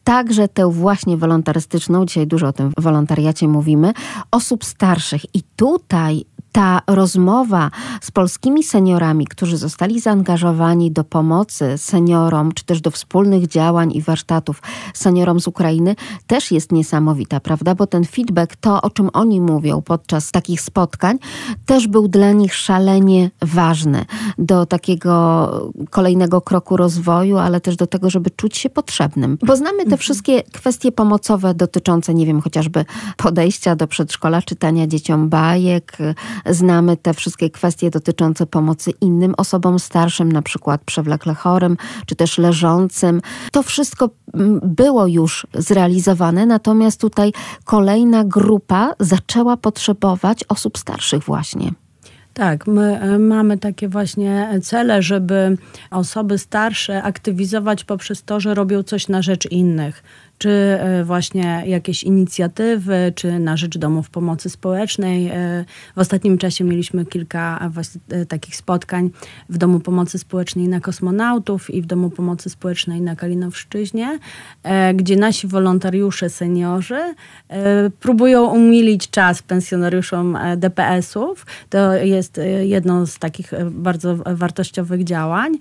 także 0.04 0.48
tę 0.48 0.70
właśnie 0.72 1.16
wolontarystyczną, 1.16 2.06
dzisiaj 2.06 2.26
dużo 2.26 2.48
o 2.48 2.52
tym 2.52 2.72
wolontariacie 2.78 3.23
wariacie 3.24 3.48
mówimy, 3.48 3.92
osób 4.30 4.64
starszych. 4.64 5.34
I 5.34 5.42
tutaj 5.56 6.24
ta 6.54 6.80
rozmowa 6.86 7.70
z 8.00 8.10
polskimi 8.10 8.62
seniorami, 8.62 9.26
którzy 9.26 9.56
zostali 9.56 10.00
zaangażowani 10.00 10.90
do 10.92 11.04
pomocy 11.04 11.78
seniorom, 11.78 12.52
czy 12.52 12.64
też 12.64 12.80
do 12.80 12.90
wspólnych 12.90 13.46
działań 13.46 13.92
i 13.92 14.02
warsztatów 14.02 14.62
seniorom 14.94 15.40
z 15.40 15.48
Ukrainy, 15.48 15.96
też 16.26 16.52
jest 16.52 16.72
niesamowita, 16.72 17.40
prawda? 17.40 17.74
Bo 17.74 17.86
ten 17.86 18.04
feedback, 18.04 18.56
to 18.56 18.82
o 18.82 18.90
czym 18.90 19.10
oni 19.12 19.40
mówią 19.40 19.82
podczas 19.82 20.30
takich 20.30 20.60
spotkań, 20.60 21.18
też 21.66 21.88
był 21.88 22.08
dla 22.08 22.32
nich 22.32 22.54
szalenie 22.54 23.30
ważny 23.42 24.04
do 24.38 24.66
takiego 24.66 25.14
kolejnego 25.90 26.40
kroku 26.40 26.76
rozwoju, 26.76 27.38
ale 27.38 27.60
też 27.60 27.76
do 27.76 27.86
tego, 27.86 28.10
żeby 28.10 28.30
czuć 28.30 28.56
się 28.56 28.70
potrzebnym. 28.70 29.38
Bo 29.46 29.56
znamy 29.56 29.78
te 29.78 29.82
mhm. 29.82 29.98
wszystkie 29.98 30.42
kwestie 30.42 30.92
pomocowe 30.92 31.54
dotyczące, 31.54 32.14
nie 32.14 32.26
wiem, 32.26 32.40
chociażby 32.40 32.84
podejścia 33.16 33.76
do 33.76 33.86
przedszkola, 33.86 34.42
czytania 34.42 34.86
dzieciom 34.86 35.28
bajek, 35.28 35.98
znamy 36.50 36.96
te 36.96 37.14
wszystkie 37.14 37.50
kwestie 37.50 37.90
dotyczące 37.90 38.46
pomocy 38.46 38.90
innym 39.00 39.35
osobom 39.37 39.78
starszym, 39.78 40.33
na 40.33 40.42
przykład 40.42 40.80
przewlekle 40.85 41.35
chorym, 41.35 41.76
czy 42.07 42.16
też 42.16 42.38
leżącym. 42.38 43.20
To 43.52 43.62
wszystko 43.62 44.11
mm, 44.35 44.61
było 44.62 45.07
już 45.07 45.46
zrealizowane, 45.54 46.46
natomiast 46.46 47.00
tutaj 47.00 47.33
kolejna 47.64 48.24
grupa 48.24 48.94
zaczęła 49.00 49.57
potrzebować 49.57 50.44
osób 50.48 50.78
starszych 50.78 51.24
właśnie. 51.24 51.72
Tak, 52.35 52.66
my 52.66 53.00
e, 53.00 53.18
mamy 53.18 53.59
takie 53.59 53.88
właśnie 53.88 54.61
cele, 54.62 55.02
żeby 55.02 55.57
osoby 55.90 56.38
starsze 56.38 57.02
aktywizować 57.02 57.85
poprzez 57.85 58.22
to, 58.22 58.40
że 58.40 58.54
robią 58.54 58.83
coś 58.83 59.09
na 59.09 59.22
rzecz 59.22 59.50
innych 59.50 60.02
czy 60.38 60.50
e, 60.50 61.04
właśnie 61.04 61.62
jakieś 61.66 62.02
inicjatywy, 62.02 63.12
czy 63.14 63.38
na 63.38 63.56
rzecz 63.56 63.78
domów 63.78 64.10
pomocy 64.10 64.50
społecznej. 64.50 65.28
E, 65.28 65.64
w 65.96 65.98
ostatnim 65.98 66.38
czasie 66.38 66.64
mieliśmy 66.64 67.06
kilka 67.06 67.70
e, 68.10 68.26
takich 68.26 68.56
spotkań 68.56 69.10
w 69.48 69.58
Domu 69.58 69.80
Pomocy 69.80 70.18
Społecznej 70.18 70.68
na 70.68 70.80
Kosmonautów 70.80 71.70
i 71.70 71.82
w 71.82 71.86
Domu 71.86 72.10
Pomocy 72.10 72.50
Społecznej 72.50 73.00
na 73.00 73.16
Kalinowszczyźnie, 73.16 74.18
gdzie 74.94 75.16
nasi 75.16 75.46
wolontariusze, 75.46 76.30
seniorzy 76.30 77.14
próbują 78.00 78.46
umilić 78.46 79.10
czas 79.10 79.42
pensjonariuszom 79.42 80.38
DPS-ów. 80.56 81.46
To 81.70 81.94
jest 81.94 82.40
jedno 82.60 83.06
z 83.06 83.18
takich 83.18 83.50
bardzo 83.70 84.16
wartościowych 84.16 85.04
działań. 85.04 85.58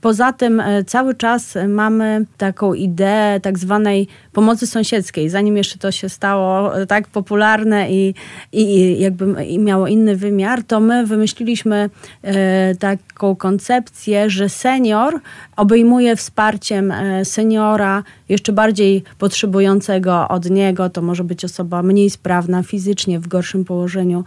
Poza 0.00 0.32
tym 0.32 0.60
e, 0.60 0.84
cały 0.84 1.14
czas 1.14 1.54
mamy 1.68 2.26
taką 2.36 2.74
ideę 2.74 3.40
tak 3.40 3.58
zwanej 3.58 4.08
pomocy 4.32 4.66
sąsiedzkiej. 4.66 5.28
Zanim 5.28 5.56
jeszcze 5.56 5.78
to 5.78 5.92
się 5.92 6.08
stało 6.08 6.80
e, 6.80 6.86
tak 6.86 7.08
popularne 7.08 7.90
i, 7.90 8.14
i 8.52 8.96
jakby 9.00 9.26
miało 9.58 9.86
inny 9.86 10.16
wymiar, 10.16 10.62
to 10.62 10.80
my 10.80 11.06
wymyśliliśmy 11.06 11.90
e, 12.22 12.74
taką 12.74 13.36
koncepcję, 13.36 14.30
że 14.30 14.48
senior 14.48 15.20
obejmuje 15.56 16.16
wsparciem 16.16 16.92
seniora 17.24 18.02
jeszcze 18.30 18.52
bardziej 18.52 19.02
potrzebującego 19.18 20.28
od 20.28 20.50
niego. 20.50 20.90
To 20.90 21.02
może 21.02 21.24
być 21.24 21.44
osoba 21.44 21.82
mniej 21.82 22.10
sprawna 22.10 22.62
fizycznie, 22.62 23.20
w 23.20 23.28
gorszym 23.28 23.64
położeniu, 23.64 24.24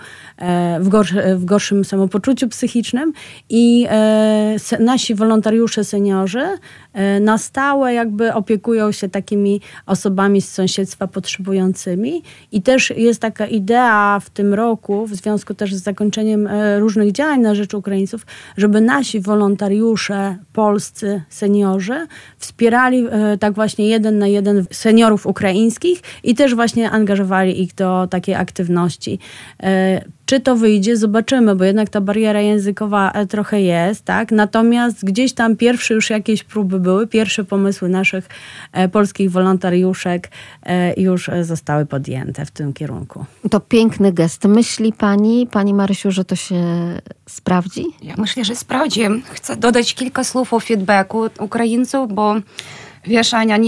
w, 0.80 0.89
gorszy, 0.89 1.36
w 1.36 1.46
gorszym 1.46 1.86
samopoczuciu 1.86 2.48
psychicznym 2.50 3.13
i 3.50 3.88
nasi 4.80 5.16
wolontariusze 5.16 5.84
seniorzy 5.84 6.58
e, 6.94 7.20
na 7.20 7.38
stałe 7.38 7.94
jakby 7.94 8.34
opiekują 8.34 8.92
się 8.92 9.10
takimi 9.10 9.62
osobami 9.86 10.42
z 10.42 10.52
sąsiedztwa 10.52 11.08
potrzebującymi 11.08 12.24
i 12.52 12.62
też 12.62 12.94
jest 12.98 13.22
taka 13.22 13.48
idea 13.48 14.20
w 14.20 14.30
tym 14.30 14.54
roku, 14.54 15.08
w 15.08 15.16
związku 15.16 15.54
też 15.54 15.76
z 15.76 15.84
zakończeniem 15.84 16.48
e, 16.48 16.80
różnych 16.80 17.12
działań 17.12 17.42
na 17.42 17.56
rzecz 17.56 17.74
Ukraińców, 17.74 18.26
żeby 18.58 18.82
nasi 18.82 19.20
wolontariusze, 19.20 20.38
polscy 20.54 21.22
seniorzy 21.30 22.08
wspierali 22.38 23.06
e, 23.12 23.38
tak 23.38 23.54
właśnie 23.54 23.89
jeden 23.93 24.17
na 24.17 24.27
jeden 24.27 24.65
seniorów 24.71 25.25
ukraińskich 25.25 26.01
i 26.23 26.36
też 26.36 26.56
właśnie 26.56 26.91
angażowali 26.91 27.62
ich 27.62 27.75
do 27.75 28.08
takiej 28.08 28.36
aktywności. 28.36 29.19
Czy 30.25 30.39
to 30.39 30.56
wyjdzie, 30.56 30.97
zobaczymy, 30.97 31.56
bo 31.56 31.63
jednak 31.63 31.89
ta 31.89 32.01
bariera 32.01 32.41
językowa 32.41 33.12
e, 33.12 33.25
trochę 33.25 33.62
jest, 33.62 34.06
tak? 34.06 34.32
Natomiast 34.32 35.06
gdzieś 35.06 35.34
tam 35.34 35.56
pierwsze 35.56 35.93
już 35.93 36.10
jakieś 36.10 36.43
próby 36.43 36.79
były, 36.79 37.08
pierwsze 37.08 37.43
pomysły 37.43 37.89
naszych 37.89 38.29
e, 38.71 38.89
polskich 38.89 39.32
wolontariuszek 39.32 40.32
e, 40.63 41.01
już 41.01 41.29
zostały 41.41 41.86
podjęte 41.86 42.45
w 42.45 42.51
tym 42.51 42.73
kierunku. 42.73 43.25
To 43.51 43.60
piękny 43.60 44.13
gest. 44.13 44.45
Myśli 44.45 44.93
pani, 44.93 45.47
pani 45.51 45.73
Marysiu, 45.73 46.12
że 46.12 46.25
to 46.25 46.36
się 46.36 46.56
sprawdzi? 47.29 47.86
Ja 48.03 48.15
myślę, 48.17 48.45
że 48.45 48.56
sprawdzi. 48.56 49.01
Chcę 49.32 49.56
dodać 49.56 49.93
kilka 49.93 50.23
słów 50.23 50.53
o 50.53 50.60
feedbacku 50.60 51.29
Ukraińców, 51.39 52.13
bo 52.13 52.36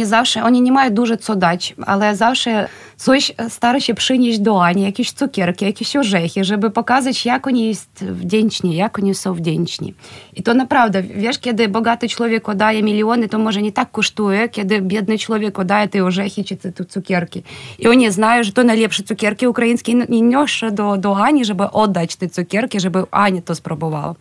zawsze, 0.05 0.43
oni 0.43 0.61
nie 0.61 0.71
mają 0.71 0.91
dużo 0.91 1.17
co 1.17 1.35
dać, 1.35 1.75
ale 1.85 2.15
zawsze 2.15 2.67
coś 2.97 3.31
stara 3.49 3.79
się 3.79 3.93
przynieść 3.93 4.39
do 4.39 4.63
Ani, 4.63 4.81
jakieś 4.81 5.11
cukierki, 5.11 5.65
jakieś 5.65 5.95
orzechy, 5.95 6.43
żeby 6.43 6.71
pokazać, 6.71 7.25
jak 7.25 7.47
oni 7.47 7.67
jest 7.67 8.05
wdzięczni, 8.05 8.75
jak 8.75 8.99
oni 8.99 9.15
są 9.15 9.33
wdzięczni. 9.33 9.93
I 10.35 10.43
to 10.43 10.53
naprawdę, 10.53 11.03
wiesz, 11.03 11.39
kiedy 11.39 11.67
bogaty 11.67 12.09
człowiek 12.09 12.49
oddaje 12.49 12.83
miliony, 12.83 13.29
to 13.29 13.39
może 13.39 13.61
nie 13.61 13.71
tak 13.71 13.91
kosztuje, 13.91 14.49
kiedy 14.49 14.81
biedny 14.81 15.17
człowiek 15.17 15.59
oddaje 15.59 15.87
te 15.87 16.03
orzechy 16.03 16.43
czy 16.43 16.57
te, 16.57 16.71
te 16.71 16.85
cukierki. 16.85 17.43
I 17.79 17.87
oni 17.87 18.11
znają, 18.11 18.43
że 18.43 18.51
to 18.51 18.63
najlepsze 18.63 19.03
cukierki 19.03 19.47
ukraińskie 19.47 19.91
i 19.91 20.21
niosą 20.21 20.71
do, 20.71 20.97
do 20.97 21.17
Ani, 21.17 21.45
żeby 21.45 21.71
oddać 21.71 22.15
te 22.15 22.29
cukierki, 22.29 22.79
żeby 22.79 23.03
Ania 23.11 23.41
to 23.41 23.55
spróbowała. 23.55 24.15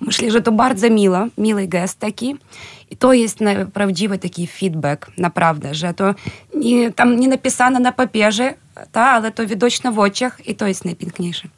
Myślę, 0.00 0.30
że 0.30 0.40
to 0.40 0.52
bardzo 0.52 0.90
miło, 0.90 1.26
miły 1.38 1.66
gest 1.66 1.98
taki. 1.98 2.36
I 2.90 2.96
to 2.96 3.12
jest 3.12 3.38
prawdziwy 3.72 4.18
taki 4.18 4.46
feedback, 4.46 5.10
naprawdę, 5.18 5.74
że 5.74 5.94
to 5.94 6.14
nie, 6.54 6.92
tam 6.92 7.20
nie 7.20 7.28
napisane 7.28 7.80
na 7.80 7.92
papierze, 7.92 8.54
ta, 8.92 9.02
ale 9.02 9.32
to 9.32 9.46
widoczne 9.46 9.92
w 9.92 9.98
oczach 9.98 10.48
i 10.48 10.54
to 10.54 10.66
jest 10.66 10.84
najpiękniejsze. 10.84 11.48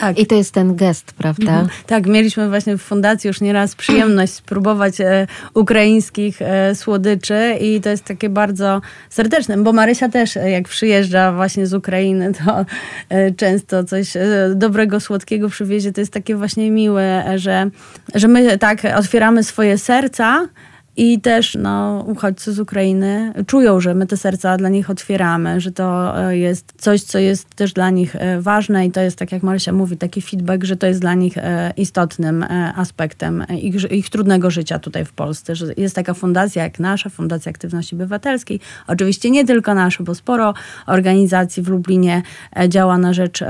Tak. 0.00 0.18
I 0.18 0.26
to 0.26 0.34
jest 0.34 0.54
ten 0.54 0.76
gest, 0.76 1.12
prawda? 1.12 1.52
Mhm. 1.52 1.68
Tak, 1.86 2.06
mieliśmy 2.06 2.48
właśnie 2.48 2.76
w 2.76 2.82
fundacji 2.82 3.28
już 3.28 3.40
nieraz 3.40 3.74
przyjemność 3.74 4.32
spróbować 4.42 5.00
e, 5.00 5.26
ukraińskich 5.54 6.42
e, 6.42 6.74
słodyczy 6.74 7.56
i 7.60 7.80
to 7.80 7.88
jest 7.88 8.04
takie 8.04 8.28
bardzo 8.28 8.80
serdeczne, 9.10 9.58
bo 9.58 9.72
Marysia 9.72 10.08
też 10.08 10.36
e, 10.36 10.50
jak 10.50 10.68
przyjeżdża 10.68 11.32
właśnie 11.32 11.66
z 11.66 11.74
Ukrainy, 11.74 12.32
to 12.32 12.64
e, 13.08 13.32
często 13.32 13.84
coś 13.84 14.16
e, 14.16 14.22
dobrego, 14.54 15.00
słodkiego 15.00 15.48
przywiezie. 15.48 15.92
To 15.92 16.00
jest 16.00 16.12
takie 16.12 16.36
właśnie 16.36 16.70
miłe, 16.70 17.24
że, 17.36 17.70
że 18.14 18.28
my 18.28 18.58
tak 18.58 18.82
otwieramy 18.96 19.44
swoje 19.44 19.78
serca 19.78 20.48
i 20.96 21.20
też 21.20 21.56
no, 21.60 22.04
uchodźcy 22.06 22.52
z 22.52 22.60
Ukrainy 22.60 23.32
czują, 23.46 23.80
że 23.80 23.94
my 23.94 24.06
te 24.06 24.16
serca 24.16 24.56
dla 24.56 24.68
nich 24.68 24.90
otwieramy, 24.90 25.60
że 25.60 25.70
to 25.70 26.18
e, 26.28 26.38
jest 26.38 26.72
coś, 26.78 27.02
co 27.02 27.18
jest 27.18 27.54
też 27.54 27.72
dla 27.72 27.90
nich 27.90 28.16
e, 28.16 28.40
ważne 28.40 28.86
i 28.86 28.90
to 28.90 29.00
jest, 29.00 29.16
tak 29.16 29.32
jak 29.32 29.42
Marysia 29.42 29.72
mówi, 29.72 29.96
taki 29.96 30.22
feedback, 30.22 30.64
że 30.64 30.76
to 30.76 30.86
jest 30.86 31.00
dla 31.00 31.14
nich 31.14 31.38
e, 31.38 31.72
istotnym 31.76 32.44
aspektem 32.76 33.44
ich, 33.62 33.92
ich 33.92 34.10
trudnego 34.10 34.50
życia 34.50 34.78
tutaj 34.78 35.04
w 35.04 35.12
Polsce, 35.12 35.56
że 35.56 35.66
jest 35.76 35.94
taka 35.94 36.14
fundacja 36.14 36.62
jak 36.62 36.80
nasza, 36.80 37.10
Fundacja 37.10 37.50
Aktywności 37.50 37.94
Obywatelskiej. 37.94 38.60
Oczywiście 38.86 39.30
nie 39.30 39.44
tylko 39.44 39.74
nasza, 39.74 40.04
bo 40.04 40.14
sporo 40.14 40.54
organizacji 40.86 41.62
w 41.62 41.68
Lublinie 41.68 42.22
działa 42.68 42.98
na 42.98 43.12
rzecz 43.12 43.44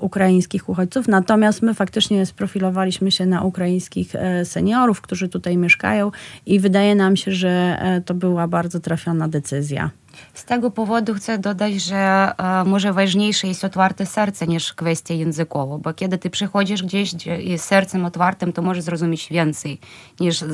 ukraińskich 0.00 0.68
uchodźców, 0.68 1.08
natomiast 1.08 1.62
my 1.62 1.74
faktycznie 1.74 2.26
sprofilowaliśmy 2.26 3.10
się 3.10 3.26
na 3.26 3.42
ukraińskich 3.42 4.12
seniorów, 4.44 5.00
którzy 5.00 5.28
tutaj 5.28 5.56
mieszkają 5.56 6.10
i 6.46 6.60
wydaje 6.64 6.94
nam 6.94 7.16
się, 7.16 7.32
że 7.32 7.76
e, 7.80 8.00
to 8.00 8.14
była 8.14 8.48
bardzo 8.48 8.80
trafiona 8.80 9.28
decyzja. 9.28 9.90
Z 10.34 10.44
tego 10.44 10.70
powodu 10.70 11.14
chcę 11.14 11.38
dodać, 11.38 11.74
że 11.74 12.32
e, 12.38 12.64
może 12.64 12.92
ważniejsze 12.92 13.46
jest 13.48 13.64
otwarte 13.64 14.06
serce 14.06 14.46
niż 14.46 14.72
kwestia 14.72 15.14
językowa, 15.14 15.78
bo 15.78 15.94
kiedy 15.94 16.18
ty 16.18 16.30
przychodzisz 16.30 16.82
gdzieś 16.82 17.12
z 17.56 17.60
sercem 17.60 18.04
otwartym, 18.04 18.52
to 18.52 18.62
możesz 18.62 18.84
zrozumieć 18.84 19.28
więcej 19.30 19.78
niż 20.20 20.42
e, 20.42 20.46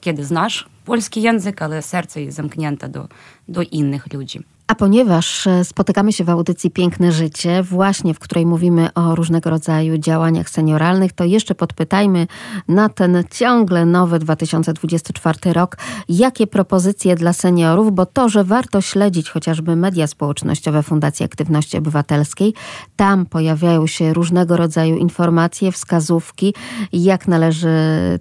kiedy 0.00 0.24
znasz 0.24 0.68
polski 0.84 1.22
język, 1.22 1.62
ale 1.62 1.82
serce 1.82 2.22
jest 2.22 2.36
zamknięte 2.36 2.88
do, 2.88 3.08
do 3.48 3.62
innych 3.62 4.12
ludzi. 4.12 4.40
A 4.68 4.74
ponieważ 4.74 5.46
e, 5.46 5.64
spotykamy 5.64 6.12
się 6.12 6.24
w 6.24 6.30
audycji 6.30 6.70
Piękne 6.70 7.12
Życie, 7.12 7.62
właśnie 7.62 8.14
w 8.14 8.18
której 8.18 8.46
mówimy 8.46 8.94
o 8.94 9.14
różnego 9.14 9.50
rodzaju 9.50 9.98
działaniach 9.98 10.50
senioralnych, 10.50 11.12
to 11.12 11.24
jeszcze 11.24 11.54
podpytajmy 11.54 12.26
na 12.68 12.88
ten 12.88 13.24
ciągle 13.30 13.86
nowy 13.86 14.18
2024 14.18 15.52
rok, 15.52 15.76
jakie 16.08 16.46
propozycje 16.46 17.16
dla 17.16 17.32
seniorów, 17.32 17.92
bo 17.94 18.06
to, 18.06 18.28
że 18.28 18.44
warto 18.44 18.80
śledzić 18.80 19.30
chociażby 19.30 19.76
media 19.76 20.06
społecznościowe 20.06 20.82
Fundacji 20.82 21.24
Aktywności 21.24 21.78
Obywatelskiej, 21.78 22.54
tam 22.96 23.26
pojawiają 23.26 23.86
się 23.86 24.12
różnego 24.12 24.56
rodzaju 24.56 24.96
informacje, 24.96 25.72
wskazówki, 25.72 26.54
jak 26.92 27.28
należy 27.28 27.68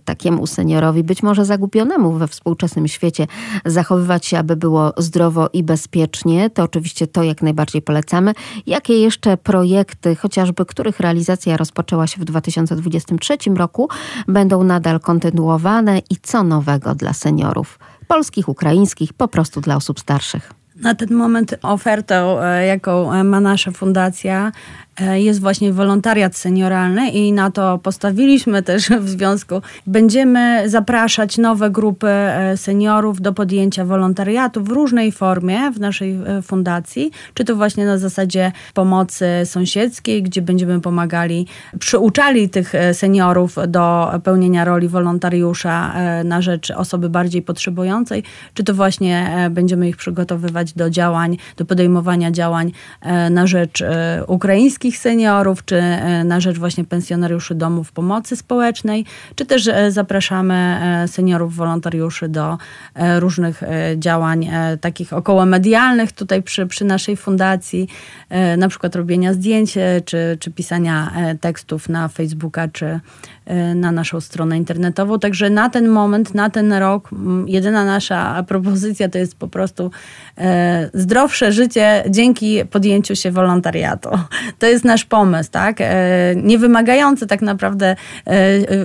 takiemu 0.05 0.47
seniorowi, 0.47 1.03
być 1.03 1.23
może 1.23 1.45
zagubionemu 1.45 2.11
we 2.11 2.27
współczesnym 2.27 2.87
świecie, 2.87 3.27
zachowywać 3.65 4.25
się, 4.25 4.39
aby 4.39 4.55
było 4.55 4.93
zdrowo 4.97 5.49
i 5.53 5.63
bezpiecznie 5.63 6.34
to 6.53 6.63
oczywiście 6.63 7.07
to 7.07 7.23
jak 7.23 7.41
najbardziej 7.41 7.81
polecamy. 7.81 8.33
Jakie 8.67 8.99
jeszcze 8.99 9.37
projekty, 9.37 10.15
chociażby 10.15 10.65
których 10.65 10.99
realizacja 10.99 11.57
rozpoczęła 11.57 12.07
się 12.07 12.21
w 12.21 12.25
2023 12.25 13.37
roku, 13.55 13.89
będą 14.27 14.63
nadal 14.63 14.99
kontynuowane 14.99 15.99
i 16.09 16.15
co 16.21 16.43
nowego 16.43 16.95
dla 16.95 17.13
seniorów? 17.13 17.79
Polskich, 18.07 18.49
ukraińskich, 18.49 19.13
po 19.13 19.27
prostu 19.27 19.61
dla 19.61 19.75
osób 19.75 19.99
starszych. 19.99 20.51
Na 20.75 20.95
ten 20.95 21.13
moment 21.13 21.55
ofertą, 21.61 22.41
e, 22.41 22.65
jaką 22.65 23.13
e, 23.13 23.23
ma 23.23 23.39
nasza 23.39 23.71
fundacja, 23.71 24.51
jest 25.13 25.41
właśnie 25.41 25.73
wolontariat 25.73 26.35
senioralny 26.35 27.09
i 27.09 27.31
na 27.33 27.51
to 27.51 27.77
postawiliśmy 27.77 28.63
też 28.63 28.89
w 29.05 29.09
związku. 29.09 29.61
Będziemy 29.87 30.69
zapraszać 30.69 31.37
nowe 31.37 31.69
grupy 31.69 32.07
e, 32.07 32.57
seniorów 32.57 33.21
do 33.21 33.33
podjęcia 33.33 33.85
wolontariatu 33.85 34.63
w 34.63 34.69
różnej 34.69 35.11
formie 35.11 35.71
w 35.71 35.79
naszej 35.79 36.19
fundacji, 36.41 37.11
czy 37.33 37.45
to 37.45 37.55
właśnie 37.55 37.85
na 37.85 37.97
zasadzie 37.97 38.51
pomocy 38.73 39.25
sąsiedzkiej, 39.45 40.23
gdzie 40.23 40.41
będziemy 40.41 40.81
pomagali, 40.81 41.47
przyuczali 41.79 42.49
tych 42.49 42.73
seniorów 42.93 43.55
do 43.67 44.11
pełnienia 44.23 44.65
roli 44.65 44.87
wolontariusza 44.87 45.93
na 46.23 46.41
rzecz 46.41 46.71
osoby 46.71 47.09
bardziej 47.09 47.41
potrzebującej, 47.41 48.23
czy 48.53 48.63
to 48.63 48.73
właśnie 48.73 49.47
będziemy 49.51 49.89
ich 49.89 49.97
przygotowywać 49.97 50.73
do 50.73 50.89
działań, 50.89 51.37
do 51.57 51.65
podejmowania 51.65 52.31
działań 52.31 52.71
e, 53.01 53.29
na 53.29 53.47
rzecz 53.47 53.81
e, 53.81 54.23
seniorów, 54.91 55.65
czy 55.65 55.75
e, 55.75 56.23
na 56.23 56.39
rzecz 56.39 56.57
właśnie 56.57 56.83
pensjonariuszy 56.83 57.55
domów 57.55 57.91
pomocy 57.91 58.35
społecznej, 58.35 59.05
czy 59.35 59.45
też 59.45 59.69
zapraszamy 59.89 60.79
seniorów 61.07 61.55
wolontariuszy 61.55 62.29
do 62.29 62.57
różnych 63.19 63.63
działań 63.97 64.49
takich 64.81 65.13
okołomedialnych 65.13 66.11
tutaj 66.11 66.43
przy, 66.43 66.67
przy 66.67 66.85
naszej 66.85 67.17
fundacji, 67.17 67.87
na 68.57 68.67
przykład 68.67 68.95
robienia 68.95 69.33
zdjęć, 69.33 69.77
czy, 70.05 70.37
czy 70.39 70.51
pisania 70.51 71.11
tekstów 71.41 71.89
na 71.89 72.07
Facebooka, 72.07 72.67
czy 72.67 72.99
na 73.75 73.91
naszą 73.91 74.21
stronę 74.21 74.57
internetową. 74.57 75.19
Także 75.19 75.49
na 75.49 75.69
ten 75.69 75.87
moment, 75.87 76.33
na 76.33 76.49
ten 76.49 76.73
rok, 76.73 77.09
jedyna 77.47 77.85
nasza 77.85 78.43
propozycja 78.47 79.09
to 79.09 79.17
jest 79.17 79.35
po 79.35 79.47
prostu 79.47 79.91
zdrowsze 80.93 81.51
życie 81.51 82.03
dzięki 82.09 82.65
podjęciu 82.65 83.15
się 83.15 83.31
wolontariatu. 83.31 84.09
To 84.59 84.67
jest 84.67 84.74
nasz 84.83 85.05
pomysł, 85.05 85.51
tak? 85.51 85.77
E, 85.79 85.95
nie 86.35 86.57
wymagający 86.57 87.27
tak 87.27 87.41
naprawdę 87.41 87.95
e, 88.27 88.31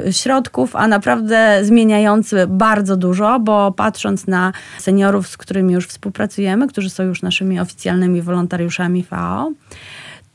e, 0.07 0.13
środków, 0.13 0.77
a 0.77 0.89
naprawdę 0.89 1.61
zmieniający 1.63 2.47
bardzo 2.49 2.97
dużo, 2.97 3.41
bo 3.41 3.73
patrząc 3.73 4.27
na 4.27 4.53
seniorów, 4.79 5.29
z 5.29 5.37
którymi 5.37 5.75
już 5.75 5.87
współpracujemy, 5.87 6.69
którzy 6.69 6.91
są 6.91 7.03
już 7.03 7.23
naszymi 7.23 7.61
oficjalnymi 7.61 8.23
wolontariuszami 8.23 9.03
FAO, 9.03 9.53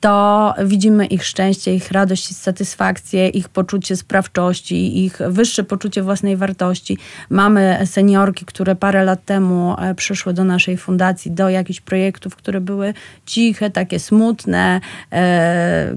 to 0.06 0.54
widzimy 0.66 1.06
ich 1.06 1.26
szczęście, 1.26 1.76
ich 1.76 1.92
radość 1.92 2.32
i 2.32 2.34
satysfakcję, 2.34 3.30
ich 3.30 3.50
poczucie 3.50 3.96
sprawczości, 3.96 5.06
ich 5.06 5.18
wyższe 5.28 5.64
poczucie 5.64 6.04
własnej 6.04 6.38
wartości. 6.38 6.98
Mamy 7.30 7.80
seniorki, 7.86 8.46
które 8.46 8.76
parę 8.76 9.04
lat 9.04 9.26
temu 9.26 9.76
e, 9.80 9.96
przyszły 9.96 10.34
do 10.34 10.44
naszej 10.44 10.78
fundacji, 10.78 11.32
do 11.32 11.50
jakichś 11.50 11.82
projektów, 11.82 12.36
które 12.36 12.62
były 12.62 12.94
ciche, 13.26 13.70
takie 13.70 14.00
smutne, 14.00 14.82
e, 15.12 15.96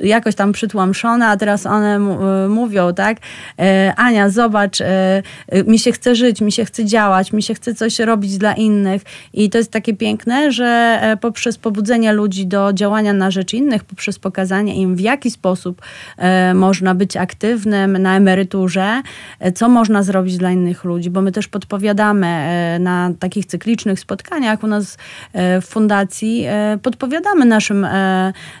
jakoś 0.00 0.34
tam 0.34 0.52
przytłamszone, 0.52 1.26
a 1.26 1.36
teraz 1.36 1.66
one 1.66 1.96
e, 1.96 2.48
mówią, 2.48 2.94
tak, 2.94 3.16
Ania, 3.96 4.30
zobacz, 4.30 4.78
mi 5.66 5.78
się 5.78 5.92
chce 5.92 6.14
żyć, 6.14 6.40
mi 6.40 6.52
się 6.52 6.64
chce 6.64 6.84
działać, 6.84 7.32
mi 7.32 7.42
się 7.42 7.54
chce 7.54 7.74
coś 7.74 7.98
robić 7.98 8.38
dla 8.38 8.52
innych 8.52 9.02
i 9.32 9.50
to 9.50 9.58
jest 9.58 9.70
takie 9.70 9.94
piękne, 9.94 10.52
że 10.52 11.00
poprzez 11.20 11.58
pobudzenie 11.58 12.12
ludzi 12.12 12.46
do 12.46 12.72
działania 12.72 13.12
na 13.12 13.23
na 13.24 13.30
rzecz 13.30 13.54
innych 13.54 13.84
poprzez 13.84 14.18
pokazanie 14.18 14.74
im, 14.74 14.96
w 14.96 15.00
jaki 15.00 15.30
sposób 15.30 15.82
e, 16.18 16.54
można 16.54 16.94
być 16.94 17.16
aktywnym 17.16 17.98
na 17.98 18.16
emeryturze, 18.16 19.02
e, 19.40 19.52
co 19.52 19.68
można 19.68 20.02
zrobić 20.02 20.38
dla 20.38 20.50
innych 20.50 20.84
ludzi, 20.84 21.10
bo 21.10 21.22
my 21.22 21.32
też 21.32 21.48
podpowiadamy 21.48 22.26
e, 22.26 22.78
na 22.78 23.10
takich 23.18 23.46
cyklicznych 23.46 24.00
spotkaniach 24.00 24.64
u 24.64 24.66
nas 24.66 24.98
w 25.34 25.66
fundacji, 25.66 26.46
podpowiadamy 26.82 27.44
naszym 27.44 27.86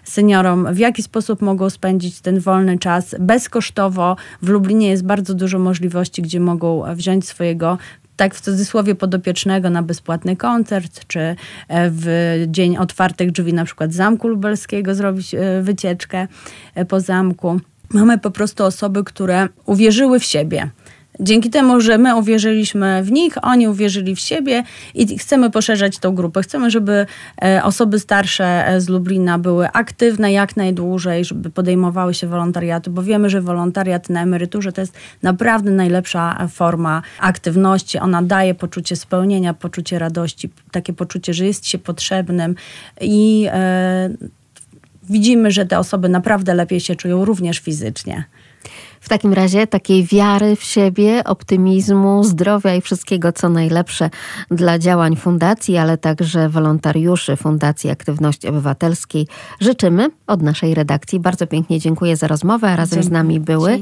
seniorom, 0.04 0.74
w 0.74 0.78
jaki 0.78 1.02
sposób 1.02 1.42
mogą 1.42 1.70
spędzić 1.70 2.20
ten 2.20 2.40
wolny 2.40 2.78
czas 2.78 3.16
bezkosztowo. 3.20 4.16
W 4.42 4.48
Lublinie 4.48 4.88
jest 4.88 5.04
bardzo 5.04 5.34
dużo 5.34 5.58
możliwości, 5.58 6.22
gdzie 6.22 6.40
mogą 6.40 6.82
wziąć 6.94 7.28
swojego 7.28 7.78
tak 8.16 8.34
w 8.34 8.40
cudzysłowie 8.40 8.94
podopiecznego 8.94 9.70
na 9.70 9.82
bezpłatny 9.82 10.36
koncert, 10.36 11.06
czy 11.06 11.20
e, 11.20 11.36
w 11.68 12.06
dzień 12.48 12.76
otwartych 12.76 13.30
drzwi 13.30 13.52
na 13.52 13.64
przykład 13.64 13.92
Zamku 13.92 14.28
Lubelskiego 14.28 14.94
zrobić 14.94 15.34
e, 15.34 15.62
wycieczkę 15.62 16.28
e, 16.74 16.84
po 16.84 17.00
zamku. 17.00 17.60
Mamy 17.90 18.18
po 18.18 18.30
prostu 18.30 18.64
osoby, 18.64 19.04
które 19.04 19.48
uwierzyły 19.66 20.20
w 20.20 20.24
siebie 20.24 20.70
Dzięki 21.20 21.50
temu, 21.50 21.80
że 21.80 21.98
my 21.98 22.16
uwierzyliśmy 22.16 23.02
w 23.02 23.12
nich, 23.12 23.34
oni 23.42 23.68
uwierzyli 23.68 24.16
w 24.16 24.20
siebie 24.20 24.64
i 24.94 25.18
chcemy 25.18 25.50
poszerzać 25.50 25.98
tą 25.98 26.14
grupę. 26.14 26.42
Chcemy, 26.42 26.70
żeby 26.70 27.06
e, 27.42 27.64
osoby 27.64 27.98
starsze 27.98 28.66
e, 28.66 28.80
z 28.80 28.88
Lublina 28.88 29.38
były 29.38 29.68
aktywne 29.68 30.32
jak 30.32 30.56
najdłużej, 30.56 31.24
żeby 31.24 31.50
podejmowały 31.50 32.14
się 32.14 32.26
wolontariatu, 32.26 32.90
bo 32.90 33.02
wiemy, 33.02 33.30
że 33.30 33.40
wolontariat 33.40 34.10
na 34.10 34.22
emeryturze 34.22 34.72
to 34.72 34.80
jest 34.80 34.96
naprawdę 35.22 35.70
najlepsza 35.70 36.48
forma 36.52 37.02
aktywności. 37.20 37.98
Ona 37.98 38.22
daje 38.22 38.54
poczucie 38.54 38.96
spełnienia, 38.96 39.54
poczucie 39.54 39.98
radości, 39.98 40.50
takie 40.70 40.92
poczucie, 40.92 41.34
że 41.34 41.46
jest 41.46 41.66
się 41.66 41.78
potrzebnym 41.78 42.54
i 43.00 43.46
e, 43.52 44.10
widzimy, 45.10 45.50
że 45.50 45.66
te 45.66 45.78
osoby 45.78 46.08
naprawdę 46.08 46.54
lepiej 46.54 46.80
się 46.80 46.96
czują 46.96 47.24
również 47.24 47.58
fizycznie. 47.58 48.24
W 49.04 49.08
takim 49.08 49.32
razie 49.32 49.66
takiej 49.66 50.04
wiary 50.04 50.56
w 50.56 50.62
siebie, 50.62 51.24
optymizmu, 51.24 52.24
zdrowia 52.24 52.74
i 52.74 52.80
wszystkiego, 52.80 53.32
co 53.32 53.48
najlepsze 53.48 54.10
dla 54.50 54.78
działań 54.78 55.16
fundacji, 55.16 55.76
ale 55.76 55.98
także 55.98 56.48
wolontariuszy 56.48 57.36
Fundacji 57.36 57.90
Aktywności 57.90 58.48
Obywatelskiej 58.48 59.26
życzymy 59.60 60.08
od 60.26 60.42
naszej 60.42 60.74
redakcji. 60.74 61.20
Bardzo 61.20 61.46
pięknie 61.46 61.80
dziękuję 61.80 62.16
za 62.16 62.28
rozmowę, 62.28 62.70
a 62.70 62.76
razem 62.76 63.02
z 63.02 63.10
nami 63.10 63.40
były. 63.40 63.78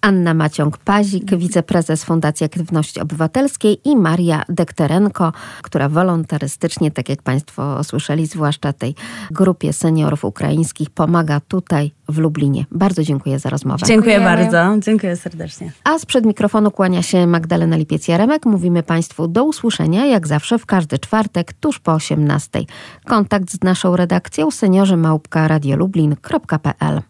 Anna 0.00 0.34
Maciąg-Pazik, 0.34 1.36
wiceprezes 1.36 2.04
Fundacji 2.04 2.46
Aktywności 2.46 3.00
Obywatelskiej 3.00 3.80
i 3.84 3.96
Maria 3.96 4.44
Dekterenko, 4.48 5.32
która 5.62 5.88
wolontarystycznie, 5.88 6.90
tak 6.90 7.08
jak 7.08 7.22
Państwo 7.22 7.84
słyszeli, 7.84 8.26
zwłaszcza 8.26 8.72
tej 8.72 8.94
grupie 9.30 9.72
seniorów 9.72 10.24
ukraińskich, 10.24 10.90
pomaga 10.90 11.40
tutaj 11.40 11.92
w 12.08 12.18
Lublinie. 12.18 12.64
Bardzo 12.70 13.02
dziękuję 13.02 13.38
za 13.38 13.50
rozmowę. 13.50 13.86
Dziękuję 13.86 14.20
bardzo, 14.20 14.76
dziękuję 14.78 15.16
serdecznie. 15.16 15.72
A 15.84 15.98
sprzed 15.98 16.26
mikrofonu 16.26 16.70
kłania 16.70 17.02
się 17.02 17.26
Magdalena 17.26 17.76
Lipiec-Jaremek. 17.76 18.46
Mówimy 18.46 18.82
Państwu 18.82 19.28
do 19.28 19.44
usłyszenia, 19.44 20.06
jak 20.06 20.26
zawsze 20.26 20.58
w 20.58 20.66
każdy 20.66 20.98
czwartek, 20.98 21.52
tuż 21.52 21.78
po 21.78 21.94
18. 21.94 22.60
Kontakt 23.04 23.50
z 23.50 23.62
naszą 23.62 23.96
redakcją 23.96 24.50
seniorzy 24.50 24.96
małpka 24.96 25.48
radiolublin.pl 25.48 27.02